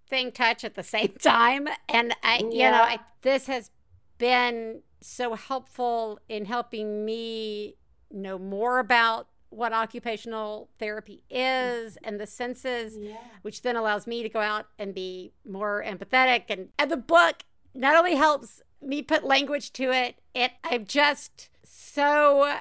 [0.09, 1.69] thing touch at the same time.
[1.89, 2.51] And I, yeah.
[2.51, 3.71] you know, I, this has
[4.19, 7.77] been so helpful in helping me
[8.11, 13.17] know more about what occupational therapy is and the senses, yeah.
[13.43, 16.45] which then allows me to go out and be more empathetic.
[16.49, 17.43] And, and the book
[17.75, 22.59] not only helps me put language to it, it I'm just so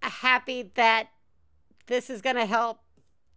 [0.00, 1.08] happy that
[1.86, 2.80] this is going to help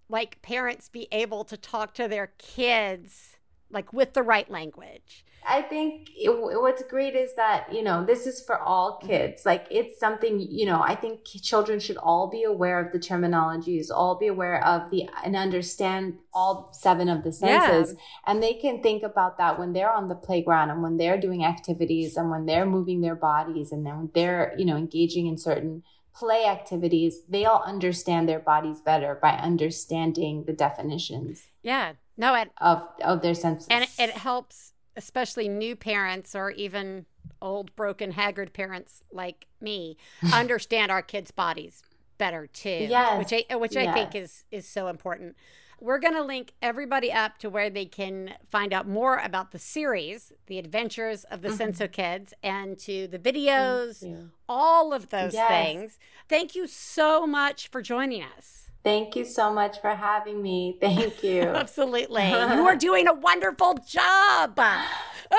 [0.09, 3.34] like parents be able to talk to their kids
[3.75, 5.23] like with the right language.
[5.47, 9.07] I think it, what's great is that, you know, this is for all mm-hmm.
[9.07, 9.45] kids.
[9.45, 13.91] Like it's something, you know, I think children should all be aware of the terminologies,
[13.93, 17.93] all be aware of the, and understand all seven of the senses.
[17.93, 17.99] Yeah.
[18.25, 21.45] And they can think about that when they're on the playground and when they're doing
[21.45, 25.83] activities and when they're moving their bodies and then they're, you know, engaging in certain
[26.15, 31.47] play activities, they all understand their bodies better by understanding the definitions.
[31.61, 31.93] Yeah.
[32.17, 33.67] No, it, of of their senses.
[33.69, 37.05] And it, helps especially new parents or even
[37.41, 39.97] old, broken, haggard parents like me,
[40.33, 41.83] understand our kids' bodies
[42.17, 42.87] better too.
[42.89, 43.17] Yes.
[43.17, 43.87] Which I which yes.
[43.87, 45.35] I think is is so important.
[45.81, 49.59] We're going to link everybody up to where they can find out more about the
[49.59, 51.61] series, The Adventures of the mm-hmm.
[51.61, 55.49] Senso Kids, and to the videos, all of those yes.
[55.49, 55.99] things.
[56.29, 58.64] Thank you so much for joining us.
[58.85, 60.77] Thank you so much for having me.
[60.79, 61.41] Thank you.
[61.63, 62.29] Absolutely.
[62.29, 64.55] you are doing a wonderful job.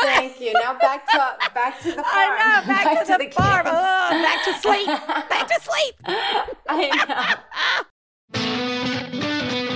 [0.03, 0.53] Thank you.
[0.55, 2.07] Now back to back to the farm.
[2.13, 3.67] I know, back, Back to, to the, the farm.
[3.67, 4.87] Oh, back to sleep.
[4.87, 5.95] back to sleep.
[6.69, 7.85] I
[8.35, 9.76] know.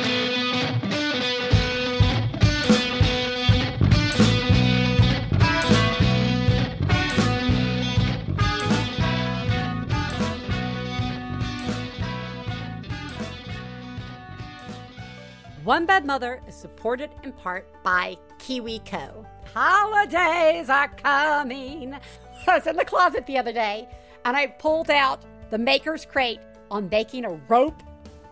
[15.71, 19.25] One Bad Mother is supported in part by KiwiCo.
[19.55, 21.95] Holidays are coming.
[22.49, 23.89] I was in the closet the other day
[24.25, 26.41] and I pulled out the maker's crate
[26.73, 27.85] on making a rope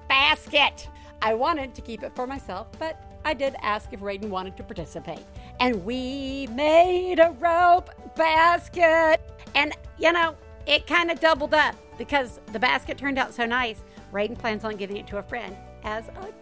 [0.09, 0.89] basket.
[1.23, 4.65] I wanted to keep it for myself, but I did ask if Raiden wanted to
[4.65, 5.23] participate.
[5.61, 9.21] And we made a rope basket.
[9.55, 10.35] And, you know,
[10.67, 13.85] it kind of doubled up because the basket turned out so nice.
[14.13, 16.33] Raiden plans on giving it to a friend as a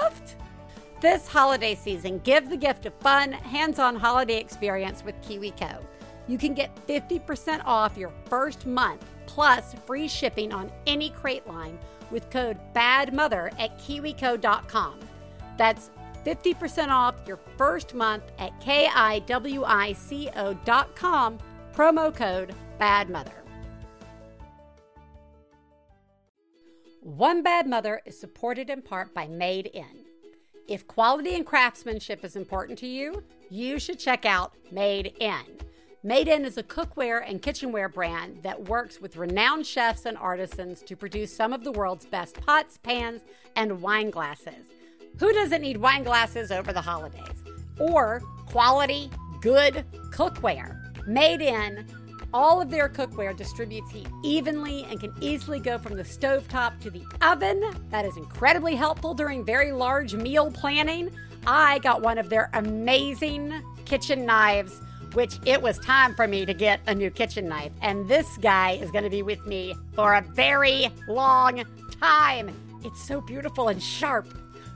[0.00, 0.36] gift.
[1.00, 5.84] This holiday season, give the gift of fun, hands on holiday experience with KiwiCo.
[6.28, 11.78] You can get 50% off your first month plus free shipping on any crate line
[12.10, 15.00] with code BADMOTHER at kiwico.com.
[15.56, 15.90] That's
[16.24, 19.28] 50% off your first month at kiwico.com,
[21.74, 23.41] promo code BADMOTHER.
[27.04, 30.04] One Bad Mother is supported in part by Made In.
[30.68, 35.58] If quality and craftsmanship is important to you, you should check out Made In.
[36.04, 40.80] Made In is a cookware and kitchenware brand that works with renowned chefs and artisans
[40.84, 43.22] to produce some of the world's best pots, pans,
[43.56, 44.66] and wine glasses.
[45.18, 47.42] Who doesn't need wine glasses over the holidays?
[47.80, 50.78] Or quality, good cookware.
[51.08, 51.84] Made In
[52.34, 56.90] all of their cookware distributes heat evenly and can easily go from the stovetop to
[56.90, 57.62] the oven.
[57.90, 61.10] That is incredibly helpful during very large meal planning.
[61.46, 63.52] I got one of their amazing
[63.84, 64.80] kitchen knives,
[65.14, 67.72] which it was time for me to get a new kitchen knife.
[67.82, 71.64] And this guy is going to be with me for a very long
[72.00, 72.54] time.
[72.84, 74.26] It's so beautiful and sharp.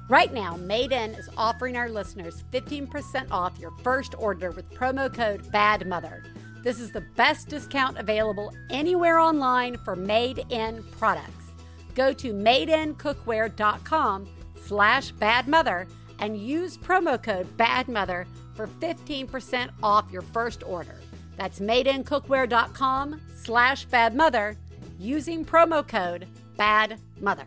[0.09, 5.13] Right now, Made In is offering our listeners 15% off your first order with promo
[5.13, 6.23] code BADMOTHER.
[6.67, 11.53] This is the best discount available anywhere online for Made In products.
[11.95, 14.29] Go to madeincookware.com
[14.65, 15.89] slash badmother
[16.19, 20.97] and use promo code badmother for 15% off your first order.
[21.37, 24.57] That's madeincookware.com slash badmother
[24.99, 26.27] using promo code
[26.59, 27.47] badmother.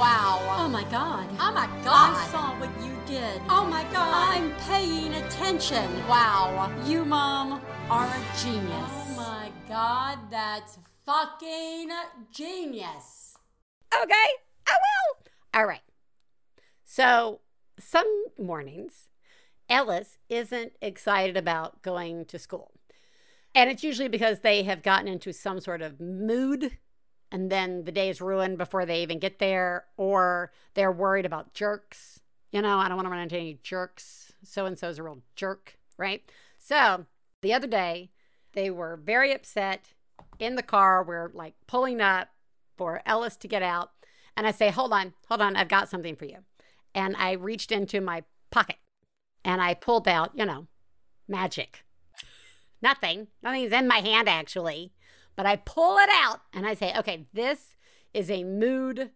[0.00, 0.40] Wow.
[0.56, 1.28] Oh my god.
[1.38, 2.16] Oh my God.
[2.16, 3.42] I saw what you did.
[3.50, 4.34] Oh my god.
[4.34, 5.84] I'm paying attention.
[6.08, 6.72] Wow.
[6.86, 8.72] You, Mom, are a genius.
[8.72, 11.90] Oh my god, that's fucking
[12.32, 13.36] genius.
[13.94, 14.28] Okay,
[14.66, 15.26] I will.
[15.52, 15.82] All right.
[16.82, 17.40] So,
[17.78, 19.08] some mornings,
[19.68, 22.72] Ellis isn't excited about going to school.
[23.54, 26.78] And it's usually because they have gotten into some sort of mood
[27.32, 31.54] and then the day is ruined before they even get there, or they're worried about
[31.54, 32.20] jerks.
[32.50, 34.32] You know, I don't want to run into any jerks.
[34.42, 36.22] So and so's a real jerk, right?
[36.58, 37.06] So
[37.42, 38.10] the other day,
[38.52, 39.92] they were very upset
[40.38, 41.04] in the car.
[41.04, 42.28] We're like pulling up
[42.76, 43.90] for Ellis to get out.
[44.36, 46.38] And I say, Hold on, hold on, I've got something for you.
[46.94, 48.76] And I reached into my pocket
[49.44, 50.66] and I pulled out, you know,
[51.28, 51.84] magic.
[52.82, 53.28] Nothing.
[53.42, 54.92] Nothing's in my hand, actually.
[55.40, 57.74] But I pull it out and I say, okay, this
[58.12, 59.08] is a mood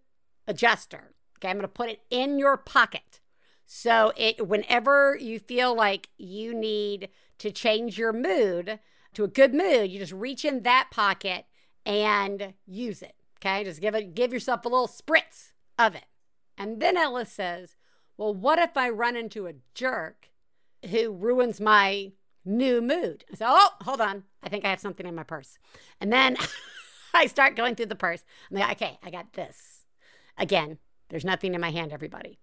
[0.46, 1.12] adjuster.
[1.36, 3.20] Okay, I'm going to put it in your pocket.
[3.66, 8.78] So it whenever you feel like you need to change your mood
[9.12, 11.44] to a good mood, you just reach in that pocket
[11.84, 13.16] and use it.
[13.36, 13.62] Okay?
[13.62, 16.06] Just give it give yourself a little spritz of it.
[16.56, 17.76] And then Ellis says,
[18.16, 20.30] "Well, what if I run into a jerk
[20.90, 22.12] who ruins my
[22.46, 24.24] new mood?" I say, "Oh, hold on.
[24.44, 25.58] I think I have something in my purse."
[26.00, 26.36] And then
[27.14, 28.24] I start going through the purse.
[28.50, 29.84] I'm like, "Okay, I got this."
[30.36, 30.78] Again,
[31.08, 32.38] there's nothing in my hand, everybody.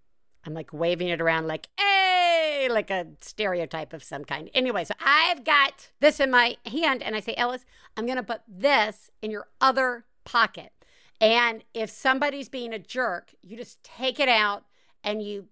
[0.46, 4.50] I'm like waving it around like, hey, like a stereotype of some kind.
[4.54, 8.24] Anyway, so I've got this in my hand and I say, Ellis, I'm going to
[8.24, 10.72] put this in your other pocket.
[11.20, 14.66] And if somebody's being a jerk, you just take it out
[15.04, 15.48] and you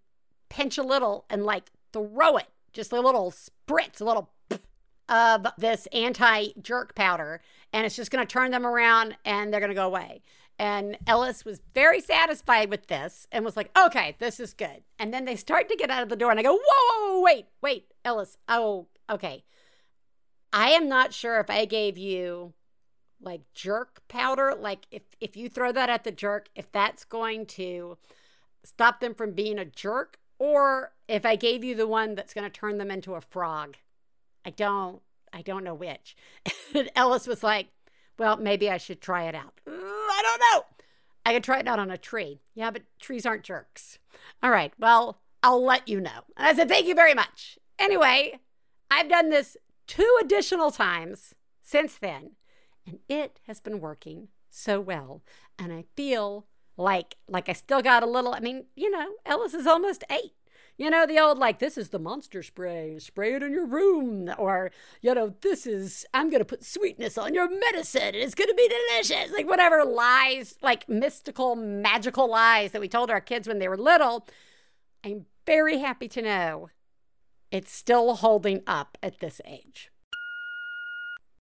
[0.50, 4.32] pinch a little and like throw it, just a little spritz, a little
[5.10, 7.42] of this anti jerk powder,
[7.74, 10.22] and it's just going to turn them around and they're going to go away.
[10.58, 14.84] And Ellis was very satisfied with this and was like, okay, this is good.
[15.00, 17.14] And then they start to get out of the door, and I go, whoa, whoa,
[17.14, 18.38] whoa wait, wait, Ellis.
[18.48, 19.44] Oh, okay.
[20.52, 22.54] I am not sure if I gave you
[23.22, 27.46] like jerk powder, like if, if you throw that at the jerk, if that's going
[27.46, 27.98] to
[28.64, 32.50] stop them from being a jerk, or if I gave you the one that's going
[32.50, 33.78] to turn them into a frog.
[34.46, 35.02] I don't,
[35.34, 36.16] I don't know which.
[36.76, 37.68] And Ellis was like,
[38.20, 39.60] well, maybe I should try it out.
[39.68, 40.66] "Mm, I don't know.
[41.26, 42.42] I could try it out on a tree.
[42.54, 43.98] Yeah, but trees aren't jerks.
[44.44, 44.72] All right.
[44.78, 46.26] Well, I'll let you know.
[46.38, 47.58] And I said, thank you very much.
[47.80, 48.40] Anyway,
[48.92, 52.32] I've done this two additional times since then,
[52.86, 55.24] and it has been working so well.
[55.58, 56.46] And I feel
[56.78, 58.34] like like I still got a little.
[58.34, 60.34] I mean, you know, Ellis is almost eight.
[60.80, 64.34] You know, the old like, this is the monster spray, spray it in your room.
[64.38, 64.72] Or,
[65.02, 68.02] you know, this is, I'm going to put sweetness on your medicine.
[68.02, 69.30] And it's going to be delicious.
[69.34, 73.76] Like, whatever lies, like mystical, magical lies that we told our kids when they were
[73.76, 74.26] little.
[75.04, 76.70] I'm very happy to know
[77.52, 79.92] it's still holding up at this age.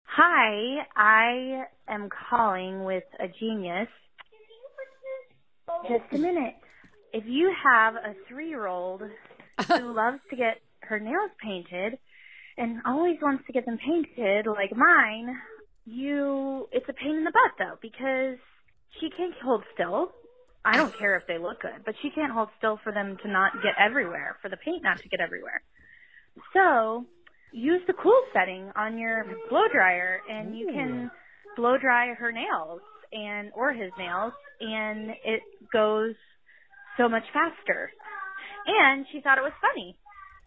[0.02, 3.86] Hi, I am calling with a genius.
[5.88, 6.54] Just a minute.
[7.12, 9.02] If you have a three year old
[9.66, 11.98] who loves to get her nails painted
[12.56, 15.36] and always wants to get them painted like mine,
[15.86, 18.38] you it's a pain in the butt though because
[19.00, 20.12] she can't hold still.
[20.64, 23.30] I don't care if they look good, but she can't hold still for them to
[23.30, 25.62] not get everywhere, for the paint not to get everywhere.
[26.52, 27.06] So
[27.52, 31.10] use the cool setting on your blow dryer and you can
[31.56, 32.80] blow dry her nails
[33.12, 35.42] and or his nails and it
[35.72, 36.14] goes
[36.96, 37.90] so much faster.
[38.68, 39.96] And she thought it was funny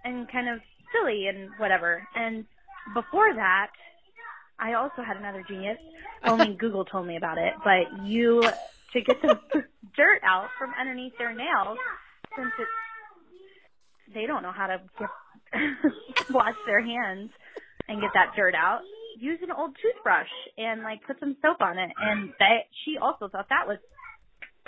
[0.06, 0.60] and kind of
[0.94, 2.08] silly and whatever.
[2.16, 2.46] And
[2.94, 3.72] before that,
[4.60, 5.78] I also had another genius.
[6.24, 8.44] Only Google told me about it, but you
[8.94, 9.40] to get the
[9.96, 11.78] dirt out from underneath their nails
[12.36, 12.70] since it's
[14.14, 17.30] they don't know how to get, wash their hands
[17.88, 18.82] and get that dirt out.
[19.18, 23.28] Use an old toothbrush and like put some soap on it, and that she also
[23.30, 23.78] thought that was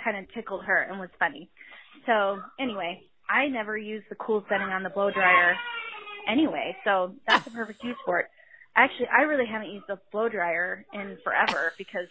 [0.02, 1.50] kind of tickled her and was funny.
[2.06, 5.56] So anyway, I never use the cool setting on the blow dryer
[6.28, 8.26] anyway, so that's the perfect use for it.
[8.76, 12.08] Actually, I really haven't used the blow dryer in forever because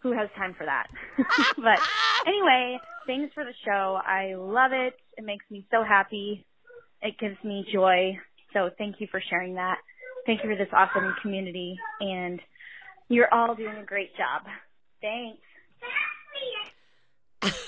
[0.00, 0.88] who has time for that?
[1.56, 1.78] but
[2.26, 4.00] anyway, thanks for the show.
[4.04, 4.94] I love it.
[5.16, 6.44] It makes me so happy.
[7.00, 8.18] It gives me joy.
[8.52, 9.78] So thank you for sharing that.
[10.26, 12.40] Thank you for this awesome community and
[13.08, 14.42] you're all doing a great job.
[15.00, 15.42] Thanks.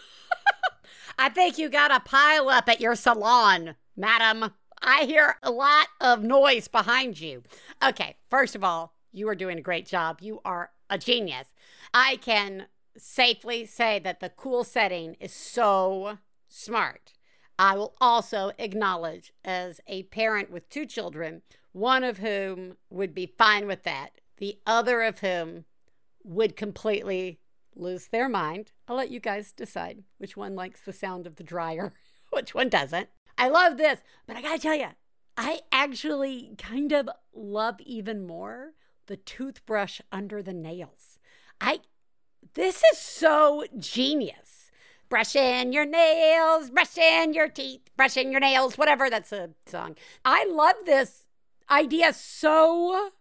[1.22, 4.52] I think you got a pile up at your salon, madam.
[4.82, 7.44] I hear a lot of noise behind you.
[7.84, 10.20] Okay, first of all, you are doing a great job.
[10.22, 11.52] You are a genius.
[11.94, 12.68] I can
[12.98, 17.12] safely say that the cool setting is so smart.
[17.60, 21.42] I will also acknowledge, as a parent with two children,
[21.74, 25.66] one of whom would be fine with that, the other of whom
[26.24, 27.42] would completely
[27.76, 28.72] lose their mind.
[28.90, 31.94] I'll let you guys decide which one likes the sound of the dryer,
[32.32, 33.08] which one doesn't.
[33.38, 34.88] I love this, but I gotta tell you,
[35.38, 38.74] I actually kind of love even more
[39.06, 41.20] the toothbrush under the nails.
[41.62, 41.82] I
[42.56, 44.72] this is so genius.
[45.08, 49.10] Brushing your nails, brushing your teeth, brushing your nails, whatever.
[49.10, 49.96] That's a song.
[50.26, 51.26] I love this
[51.70, 53.12] idea so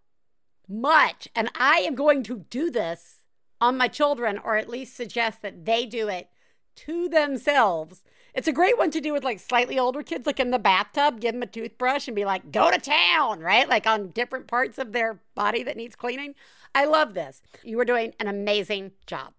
[0.69, 1.29] much.
[1.35, 3.18] And I am going to do this
[3.61, 6.29] on my children, or at least suggest that they do it
[6.77, 8.03] to themselves.
[8.35, 11.21] It's a great one to do with like slightly older kids, like in the bathtub,
[11.21, 13.69] give them a toothbrush and be like, go to town, right?
[13.69, 16.35] Like on different parts of their body that needs cleaning.
[16.75, 17.43] I love this.
[17.65, 19.33] You are doing an amazing job.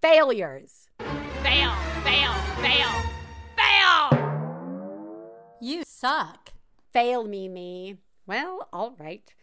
[0.00, 0.88] Failures.
[1.42, 1.72] Fail,
[2.04, 2.88] fail, fail,
[3.56, 4.34] fail!
[5.60, 6.52] You suck.
[6.92, 7.96] Fail me, me.
[8.26, 9.34] Well, all right.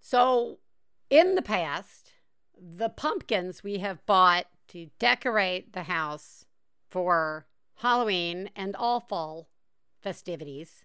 [0.00, 0.58] So,
[1.10, 2.05] in the past,
[2.56, 6.44] the pumpkins we have bought to decorate the house
[6.88, 7.46] for
[7.76, 9.48] Halloween and all fall
[10.00, 10.84] festivities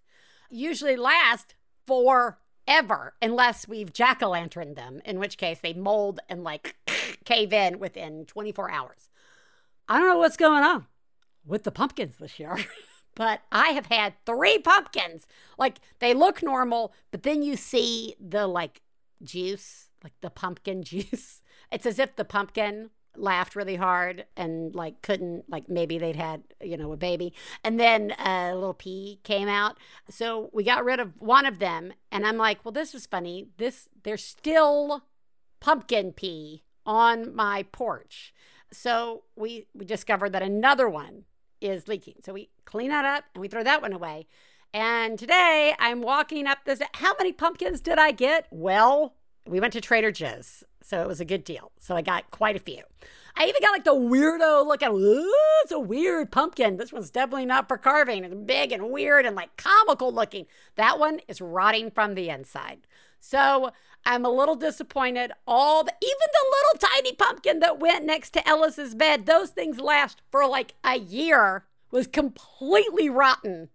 [0.51, 1.55] usually last
[1.87, 6.75] forever unless we've jack o' lantern them, in which case they mold and like
[7.25, 9.09] cave in within 24 hours.
[9.87, 10.85] I don't know what's going on
[11.45, 12.57] with the pumpkins this year.
[13.15, 15.27] but I have had three pumpkins.
[15.57, 18.81] Like they look normal, but then you see the like
[19.23, 21.40] juice, like the pumpkin juice.
[21.71, 26.43] It's as if the pumpkin laughed really hard and like couldn't like maybe they'd had
[26.61, 27.33] you know a baby.
[27.63, 29.77] And then a little pee came out.
[30.09, 31.93] So we got rid of one of them.
[32.11, 33.47] And i'm like well this was funny.
[33.57, 35.05] This there's still
[35.59, 38.33] pumpkin pee on my porch.
[38.71, 41.25] So we we discovered that another one
[41.59, 42.15] is leaking.
[42.23, 44.27] So we clean that up and we throw that one away.
[44.73, 48.47] And today i'm walking up this how many pumpkins did i get?
[48.51, 49.15] Well
[49.47, 51.71] we went to Trader Joe's, so it was a good deal.
[51.79, 52.83] So I got quite a few.
[53.35, 55.33] I even got like the weirdo looking, ooh,
[55.63, 56.77] it's a weird pumpkin.
[56.77, 58.23] This one's definitely not for carving.
[58.23, 60.45] It's big and weird and like comical looking.
[60.75, 62.81] That one is rotting from the inside.
[63.19, 63.71] So
[64.05, 65.31] I'm a little disappointed.
[65.47, 69.79] All the, even the little tiny pumpkin that went next to Ellis's bed, those things
[69.79, 73.69] last for like a year, was completely rotten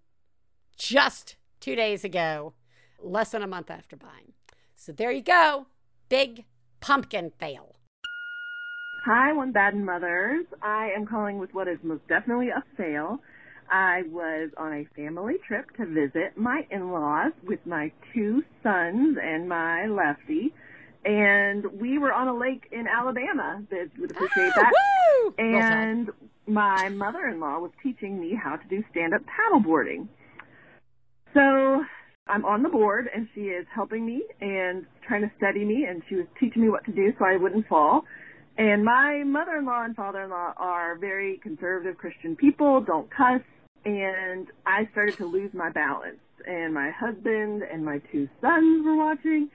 [0.76, 2.54] just two days ago,
[2.98, 4.32] less than a month after buying.
[4.86, 5.66] So there you go.
[6.08, 6.44] Big
[6.80, 7.74] pumpkin fail.
[9.04, 10.46] Hi, One Baden Mothers.
[10.62, 13.18] I am calling with what is most definitely a fail.
[13.68, 19.48] I was on a family trip to visit my in-laws with my two sons and
[19.48, 20.54] my lefty.
[21.04, 23.64] And we were on a lake in Alabama.
[23.68, 24.72] They would appreciate Ah, that.
[24.72, 25.34] woo!
[25.38, 26.10] And
[26.46, 30.06] my mother-in-law was teaching me how to do stand-up paddleboarding.
[31.34, 31.84] So
[32.28, 36.02] I'm on the board and she is helping me and trying to steady me and
[36.08, 38.04] she was teaching me what to do so I wouldn't fall.
[38.58, 43.42] And my mother-in-law and father-in-law are very conservative Christian people, don't cuss,
[43.84, 46.18] and I started to lose my balance.
[46.46, 49.50] And my husband and my two sons were watching,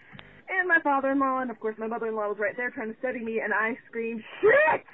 [0.49, 3.39] and my father-in-law, and of course my mother-in-law was right there trying to steady me,
[3.39, 4.85] and I screamed, shit!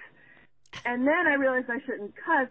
[0.86, 2.49] And then I realized I shouldn't cuss,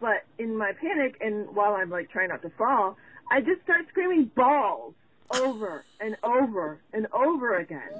[0.00, 2.96] but in my panic and while I'm like trying not to fall,
[3.30, 4.94] I just start screaming balls
[5.34, 7.90] over and over and over again.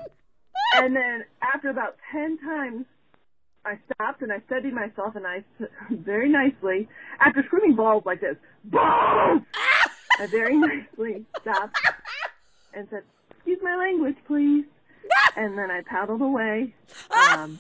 [0.77, 2.87] And then after about 10 times,
[3.65, 5.43] I stopped and I steadied myself and I
[5.91, 6.89] very nicely,
[7.21, 9.43] after screaming balls like this, balls!
[10.19, 11.77] I very nicely stopped
[12.73, 14.65] and said, excuse my language, please.
[15.37, 16.75] And then I paddled away,
[17.11, 17.59] um,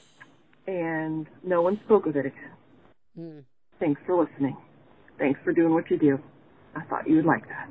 [0.66, 2.50] and no one spoke of it again.
[3.16, 3.38] Hmm.
[3.78, 4.56] Thanks for listening.
[5.18, 6.20] Thanks for doing what you do.
[6.76, 7.68] I thought you would like that.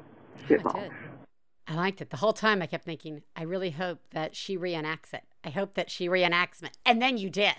[0.47, 0.75] Shit balls.
[0.75, 0.91] did.
[1.67, 2.09] I liked it.
[2.09, 5.23] The whole time I kept thinking, I really hope that she reenacts it.
[5.43, 6.77] I hope that she reenacts it.
[6.85, 7.55] And then you did,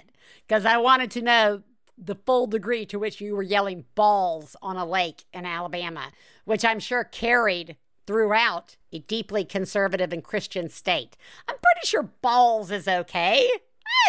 [0.46, 1.62] because I wanted to know
[1.96, 6.10] the full degree to which you were yelling balls on a lake in Alabama,
[6.44, 7.76] which I'm sure carried
[8.06, 11.16] throughout a deeply conservative and Christian state.
[11.48, 13.48] I'm pretty sure balls is okay.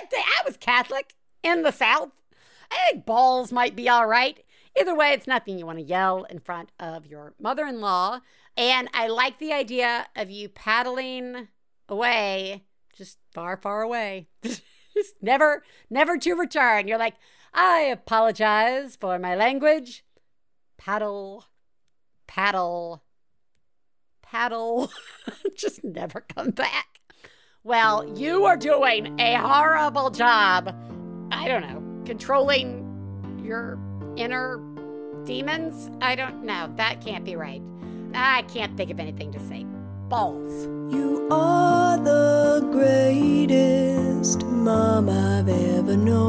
[0.01, 1.13] I, I was Catholic
[1.43, 2.09] in the South.
[2.71, 4.43] I think balls might be all right.
[4.77, 8.19] Either way, it's nothing you want to yell in front of your mother in law.
[8.57, 11.47] And I like the idea of you paddling
[11.87, 12.65] away,
[12.95, 14.27] just far, far away.
[14.43, 16.87] just never, never to return.
[16.87, 17.15] You're like,
[17.53, 20.03] I apologize for my language.
[20.77, 21.45] Paddle,
[22.27, 23.03] paddle,
[24.21, 24.91] paddle.
[25.55, 26.99] just never come back.
[27.63, 30.75] Well, you are doing a horrible job.
[31.31, 33.79] I don't know, controlling your
[34.17, 34.59] inner
[35.25, 35.89] demons?
[36.01, 36.71] I don't know.
[36.75, 37.61] That can't be right.
[38.13, 39.65] I can't think of anything to say.
[40.09, 40.65] Balls.
[40.93, 46.24] You are the greatest mom I've ever known.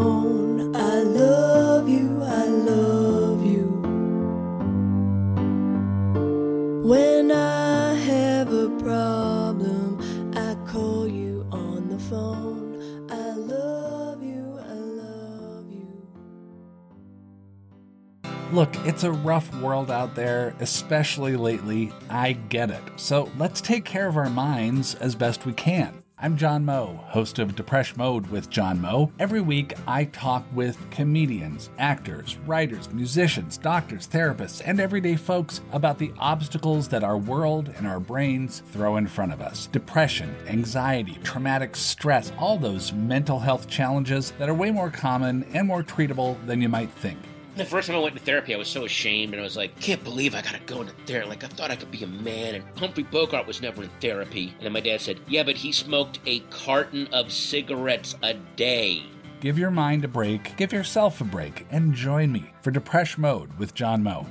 [18.57, 21.93] Look, it's a rough world out there, especially lately.
[22.09, 22.83] I get it.
[22.97, 26.03] So let's take care of our minds as best we can.
[26.17, 29.13] I'm John Moe, host of Depresh Mode with John Moe.
[29.19, 35.99] Every week, I talk with comedians, actors, writers, musicians, doctors, therapists, and everyday folks about
[35.99, 39.67] the obstacles that our world and our brains throw in front of us.
[39.67, 45.69] Depression, anxiety, traumatic stress, all those mental health challenges that are way more common and
[45.69, 47.19] more treatable than you might think.
[47.57, 49.81] The first time I went to therapy, I was so ashamed, and I was like,
[49.81, 52.55] "Can't believe I gotta go into therapy." Like I thought I could be a man,
[52.57, 54.53] and Humphrey Bogart was never in therapy.
[54.59, 59.05] And then my dad said, "Yeah, but he smoked a carton of cigarettes a day."
[59.41, 63.51] Give your mind a break, give yourself a break, and join me for Depresh Mode
[63.59, 64.27] with John Moe.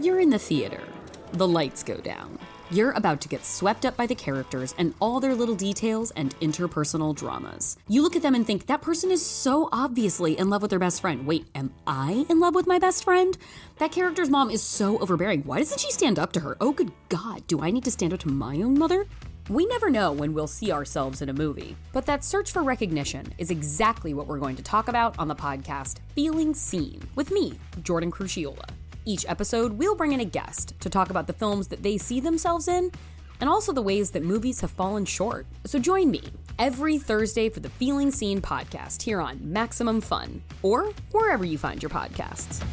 [0.00, 0.82] You're in the theater.
[1.32, 2.38] The lights go down.
[2.68, 6.34] You're about to get swept up by the characters and all their little details and
[6.40, 7.76] interpersonal dramas.
[7.86, 10.80] You look at them and think, that person is so obviously in love with their
[10.80, 11.24] best friend.
[11.26, 13.38] Wait, am I in love with my best friend?
[13.78, 15.42] That character's mom is so overbearing.
[15.42, 16.56] Why doesn't she stand up to her?
[16.60, 19.06] Oh, good God, do I need to stand up to my own mother?
[19.48, 23.32] We never know when we'll see ourselves in a movie, but that search for recognition
[23.38, 27.60] is exactly what we're going to talk about on the podcast Feeling Seen with me,
[27.84, 28.68] Jordan Crucchiola.
[29.08, 32.18] Each episode, we'll bring in a guest to talk about the films that they see
[32.18, 32.90] themselves in
[33.40, 35.46] and also the ways that movies have fallen short.
[35.64, 36.24] So join me
[36.58, 41.80] every Thursday for the Feeling Seen podcast here on Maximum Fun or wherever you find
[41.80, 42.64] your podcasts.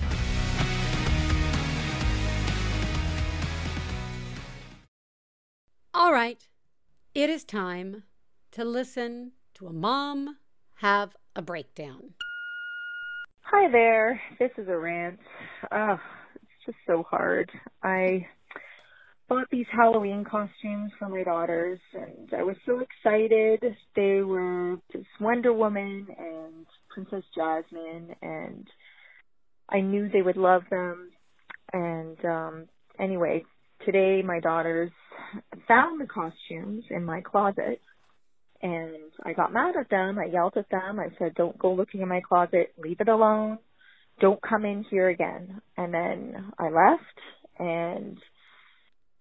[5.94, 6.42] All right,
[7.14, 8.06] it is time
[8.54, 10.38] to listen to a mom
[10.78, 12.16] have a breakdown.
[13.44, 14.20] Hi there.
[14.40, 15.20] This is a rant.
[15.72, 16.02] Oh, it's
[16.66, 17.52] just so hard.
[17.82, 18.28] I
[19.30, 23.64] bought these Halloween costumes for my daughters and I was so excited.
[23.96, 28.68] They were this Wonder Woman and Princess Jasmine and
[29.70, 31.10] I knew they would love them.
[31.72, 32.66] And um
[33.00, 33.46] anyway,
[33.86, 34.92] today my daughters
[35.68, 37.82] found the costumes in my closet
[38.62, 40.18] and I got mad at them.
[40.18, 41.00] I yelled at them.
[41.00, 42.74] I said, "Don't go looking in my closet.
[42.78, 43.60] Leave it alone.
[44.20, 47.20] Don't come in here again." And then I left
[47.60, 48.18] and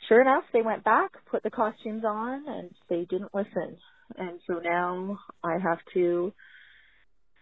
[0.09, 3.76] sure enough, they went back, put the costumes on, and they didn't listen.
[4.16, 6.32] And so now I have to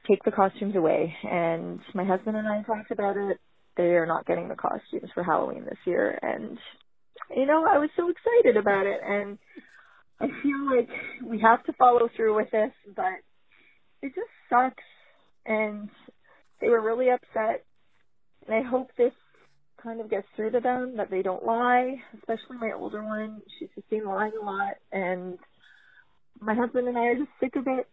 [0.09, 1.15] take the costumes away.
[1.25, 3.39] And my husband and I talked about it.
[3.77, 6.19] They are not getting the costumes for Halloween this year.
[6.23, 6.59] And,
[7.35, 9.01] you know, I was so excited about it.
[9.05, 9.39] And
[10.21, 10.89] I feel like
[11.25, 13.21] we have to follow through with this, but
[14.03, 14.83] it just sucks.
[15.47, 15.89] And
[16.61, 17.65] they were really upset.
[18.47, 19.13] And I hope this
[19.83, 23.41] kind of gets through to them that they don't lie, especially my older one.
[23.59, 25.39] She's just been lying a lot and
[26.41, 27.89] my husband and I are just sick of it.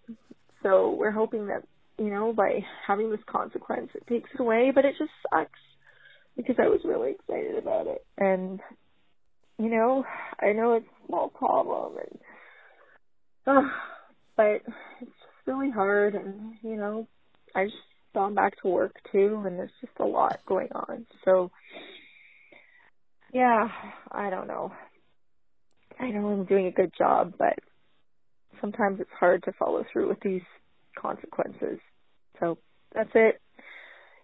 [0.64, 1.64] So we're hoping that,
[1.98, 5.60] you know, by having this consequence it takes it away, but it just sucks
[6.36, 8.06] because I was really excited about it.
[8.18, 8.60] And
[9.60, 10.06] you know,
[10.40, 12.20] I know it's a small problem and
[13.48, 13.70] uh,
[14.36, 14.62] but
[15.02, 17.08] it's just really hard and you know,
[17.56, 17.76] I just
[18.18, 21.06] gone back to work too and there's just a lot going on.
[21.24, 21.52] So
[23.32, 23.68] yeah,
[24.12, 24.72] I don't know.
[26.00, 27.54] I know I'm doing a good job, but
[28.60, 30.42] sometimes it's hard to follow through with these
[31.00, 31.78] consequences.
[32.40, 32.58] So
[32.92, 33.40] that's it.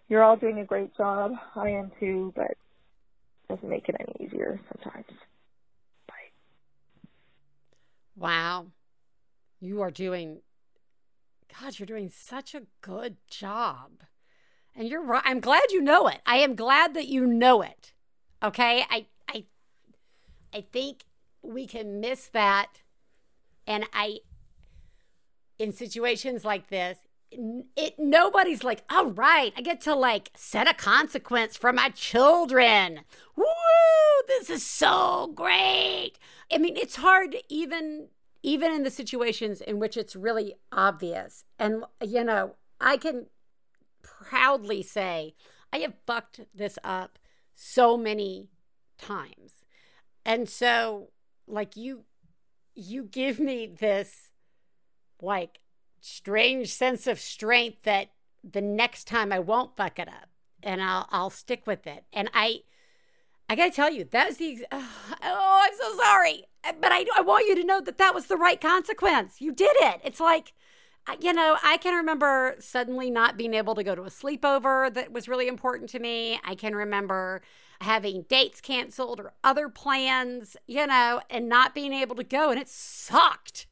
[0.08, 1.30] You're all doing a great job.
[1.54, 2.58] I am too, but it
[3.48, 5.06] doesn't make it any easier sometimes.
[6.08, 6.32] Bye.
[8.16, 8.66] Wow.
[9.60, 10.38] You are doing
[11.60, 14.02] God, you're doing such a good job.
[14.74, 15.22] And you're right.
[15.24, 16.20] I'm glad you know it.
[16.26, 17.92] I am glad that you know it.
[18.42, 18.84] Okay?
[18.90, 19.44] I I
[20.52, 21.04] I think
[21.42, 22.80] we can miss that
[23.66, 24.18] and I
[25.58, 26.98] in situations like this,
[27.30, 33.00] it nobody's like, "All right, I get to like set a consequence for my children."
[33.36, 33.44] Woo!
[34.26, 36.12] This is so great.
[36.52, 38.08] I mean, it's hard to even
[38.44, 41.44] even in the situations in which it's really obvious.
[41.58, 43.26] And, you know, I can
[44.02, 45.34] proudly say
[45.72, 47.18] I have fucked this up
[47.54, 48.50] so many
[48.98, 49.64] times.
[50.26, 51.08] And so,
[51.46, 52.04] like, you,
[52.74, 54.30] you give me this,
[55.22, 55.60] like,
[56.02, 58.10] strange sense of strength that
[58.44, 60.28] the next time I won't fuck it up
[60.62, 62.04] and I'll, I'll stick with it.
[62.12, 62.60] And I,
[63.48, 64.64] I gotta tell you, that was the.
[65.26, 66.44] Oh, I'm so sorry,
[66.80, 69.40] but I, I want you to know that that was the right consequence.
[69.40, 70.00] You did it.
[70.04, 70.52] It's like,
[71.20, 75.12] you know, I can remember suddenly not being able to go to a sleepover that
[75.12, 76.40] was really important to me.
[76.44, 77.42] I can remember
[77.80, 82.60] having dates canceled or other plans, you know, and not being able to go, and
[82.60, 83.66] it sucked.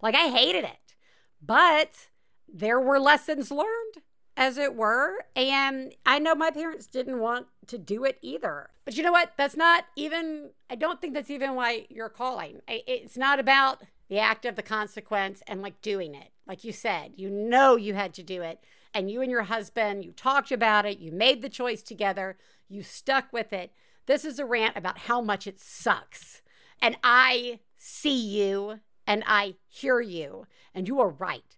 [0.00, 0.94] Like I hated it,
[1.40, 2.08] but
[2.52, 4.02] there were lessons learned
[4.36, 5.24] as it were.
[5.36, 8.70] And I know my parents didn't want to do it either.
[8.84, 9.32] But you know what?
[9.36, 12.60] That's not even, I don't think that's even why you're calling.
[12.66, 16.30] It's not about the act of the consequence and like doing it.
[16.46, 18.58] Like you said, you know you had to do it.
[18.94, 22.36] And you and your husband, you talked about it, you made the choice together,
[22.68, 23.72] you stuck with it.
[24.06, 26.42] This is a rant about how much it sucks.
[26.80, 30.46] And I see you and I hear you.
[30.74, 31.56] And you are right.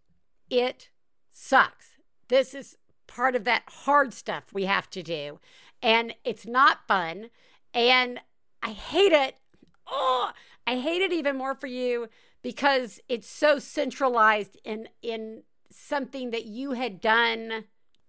[0.51, 0.91] It
[1.31, 1.97] sucks.
[2.29, 2.77] This is
[3.07, 5.41] part of that hard stuff we have to do.
[5.85, 7.29] And it's not fun.
[7.75, 8.19] And
[8.63, 9.37] I hate it.
[9.87, 10.33] Oh,
[10.67, 12.09] I hate it even more for you
[12.41, 17.65] because it's so centralized in in something that you had done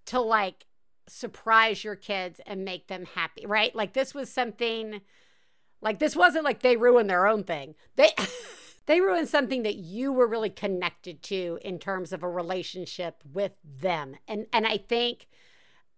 [0.06, 0.66] to like
[1.08, 3.76] surprise your kids and make them happy, right?
[3.76, 5.02] Like this was something
[5.82, 7.76] like this wasn't like they ruined their own thing.
[7.98, 8.12] They
[8.86, 13.54] they ruined something that you were really connected to in terms of a relationship with
[13.64, 14.16] them.
[14.30, 15.28] And and I think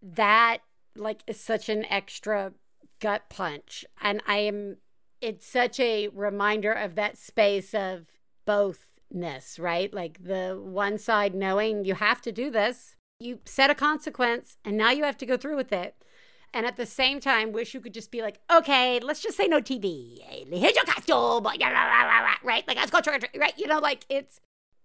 [0.02, 0.62] that
[1.00, 2.54] like such an extra
[3.00, 3.86] gut punch.
[4.02, 4.78] And I am
[5.22, 8.08] it's such a reminder of that space of
[8.48, 9.94] bothness, right?
[9.94, 14.78] Like the one side knowing you have to do this, you set a consequence, and
[14.78, 15.96] now you have to go through with it.
[16.54, 19.48] And at the same time, wish you could just be like, okay, let's just say
[19.48, 20.20] no TV.
[20.50, 21.44] Here's your costume,
[22.44, 22.68] right?
[22.68, 23.58] Like let's go trick or treat, right?
[23.58, 24.40] You know, like it's,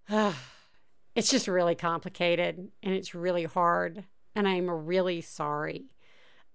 [1.14, 4.04] it's just really complicated and it's really hard.
[4.34, 5.91] And I'm really sorry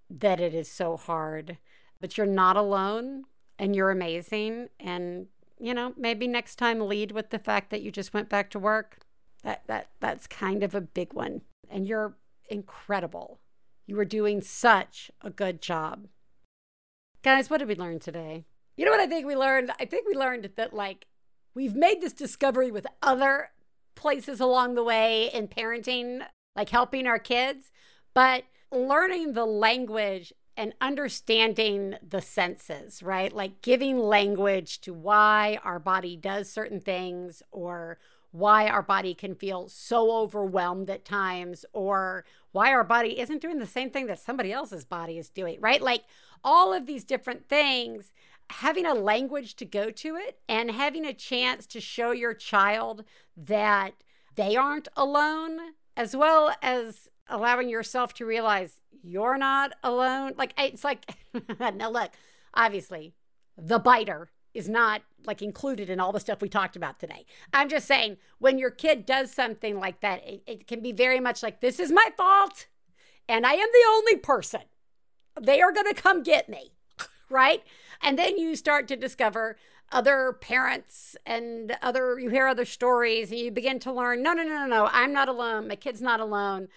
[0.10, 1.58] that it is so hard.
[2.00, 3.26] But you're not alone
[3.58, 4.70] and you're amazing.
[4.80, 5.28] And,
[5.60, 8.60] you know, maybe next time lead with the fact that you just went back to
[8.60, 9.00] work.
[9.44, 11.42] That that that's kind of a big one.
[11.70, 12.18] And you're
[12.50, 13.40] incredible.
[13.86, 16.08] You are doing such a good job.
[17.24, 18.46] Guys, what did we learn today?
[18.76, 19.72] You know what I think we learned?
[19.80, 21.08] I think we learned that like
[21.56, 23.50] we've made this discovery with other
[23.96, 26.22] places along the way in parenting,
[26.56, 27.72] like helping our kids,
[28.14, 33.32] but learning the language and understanding the senses, right?
[33.32, 38.00] Like giving language to why our body does certain things or
[38.32, 43.60] why our body can feel so overwhelmed at times or why our body isn't doing
[43.60, 45.82] the same thing that somebody else's body is doing, right?
[45.82, 46.04] Like
[46.44, 48.12] all of these different things,
[48.50, 53.04] having a language to go to it and having a chance to show your child
[53.36, 53.94] that
[54.36, 55.60] they aren't alone,
[55.96, 60.34] as well as allowing yourself to realize you're not alone.
[60.38, 61.06] Like it's like,
[61.60, 62.12] now look,
[62.54, 63.14] obviously,
[63.58, 67.26] the biter is not like included in all the stuff we talked about today.
[67.54, 71.20] I'm just saying when your kid does something like that, it, it can be very
[71.20, 72.68] much like, this is my fault
[73.30, 74.62] and I am the only person.
[75.40, 76.72] They are going to come get me,
[77.30, 77.62] right?
[78.02, 79.58] And then you start to discover
[79.92, 84.44] other parents and other, you hear other stories and you begin to learn no, no,
[84.44, 85.68] no, no, no, I'm not alone.
[85.68, 86.68] My kid's not alone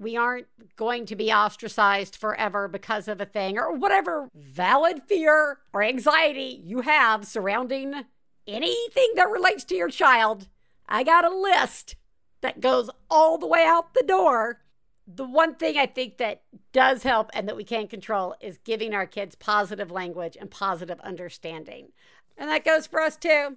[0.00, 0.46] we aren't
[0.76, 6.60] going to be ostracized forever because of a thing or whatever valid fear or anxiety
[6.64, 8.04] you have surrounding
[8.46, 10.48] anything that relates to your child.
[10.88, 11.96] I got a list
[12.40, 14.60] that goes all the way out the door.
[15.06, 16.42] The one thing I think that
[16.72, 21.00] does help and that we can't control is giving our kids positive language and positive
[21.00, 21.88] understanding.
[22.36, 23.56] And that goes for us too.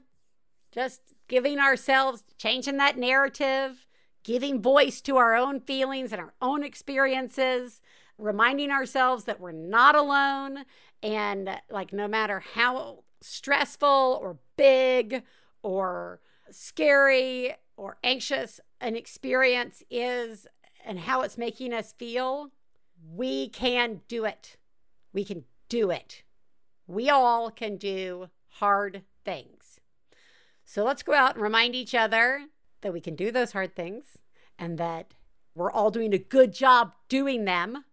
[0.72, 3.86] Just giving ourselves, changing that narrative,
[4.24, 7.82] giving voice to our own feelings and our own experiences,
[8.18, 10.66] reminding ourselves that we're not alone.
[11.02, 15.24] And like, no matter how stressful or big
[15.64, 16.20] or
[16.50, 20.48] scary or anxious an experience is
[20.86, 22.52] and how it's making us feel,
[23.14, 24.58] we can do it.
[25.14, 26.24] We can do it.
[26.88, 29.80] We all can do hard things.
[30.66, 32.46] So let's go out and remind each other
[32.82, 34.18] that we can do those hard things
[34.58, 35.14] and that
[35.56, 37.86] we're all doing a good job doing them.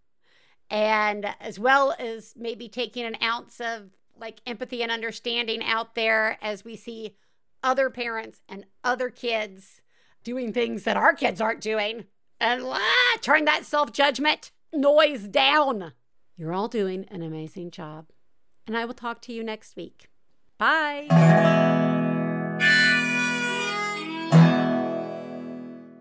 [0.71, 6.39] And as well as maybe taking an ounce of like empathy and understanding out there
[6.43, 7.17] as we see
[7.63, 9.83] other parents and other kids
[10.25, 12.05] doing things that our kids aren't doing.
[12.41, 15.93] And ah, turn that self judgment noise down.
[16.37, 18.07] You're all doing an amazing job.
[18.67, 20.09] And I will talk to you next week.
[20.59, 21.07] Bye.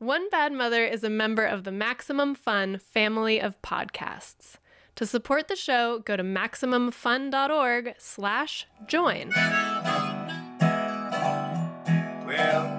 [0.00, 4.56] One Bad Mother is a member of the Maximum Fun family of podcasts.
[4.96, 9.28] To support the show, go to MaximumFun.org slash join.
[9.28, 9.60] Well,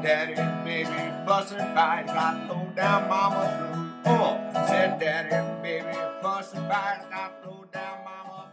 [0.01, 0.89] daddy and baby
[1.27, 4.13] fussing fight, got low down mama blue.
[4.13, 8.49] Oh, said daddy and baby fussing fight, got low down mama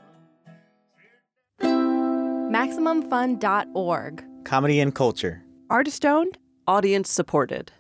[2.53, 4.25] MaximumFun.org.
[4.45, 5.43] Comedy and culture.
[5.71, 6.37] Artist owned.
[6.67, 7.73] Audience supported.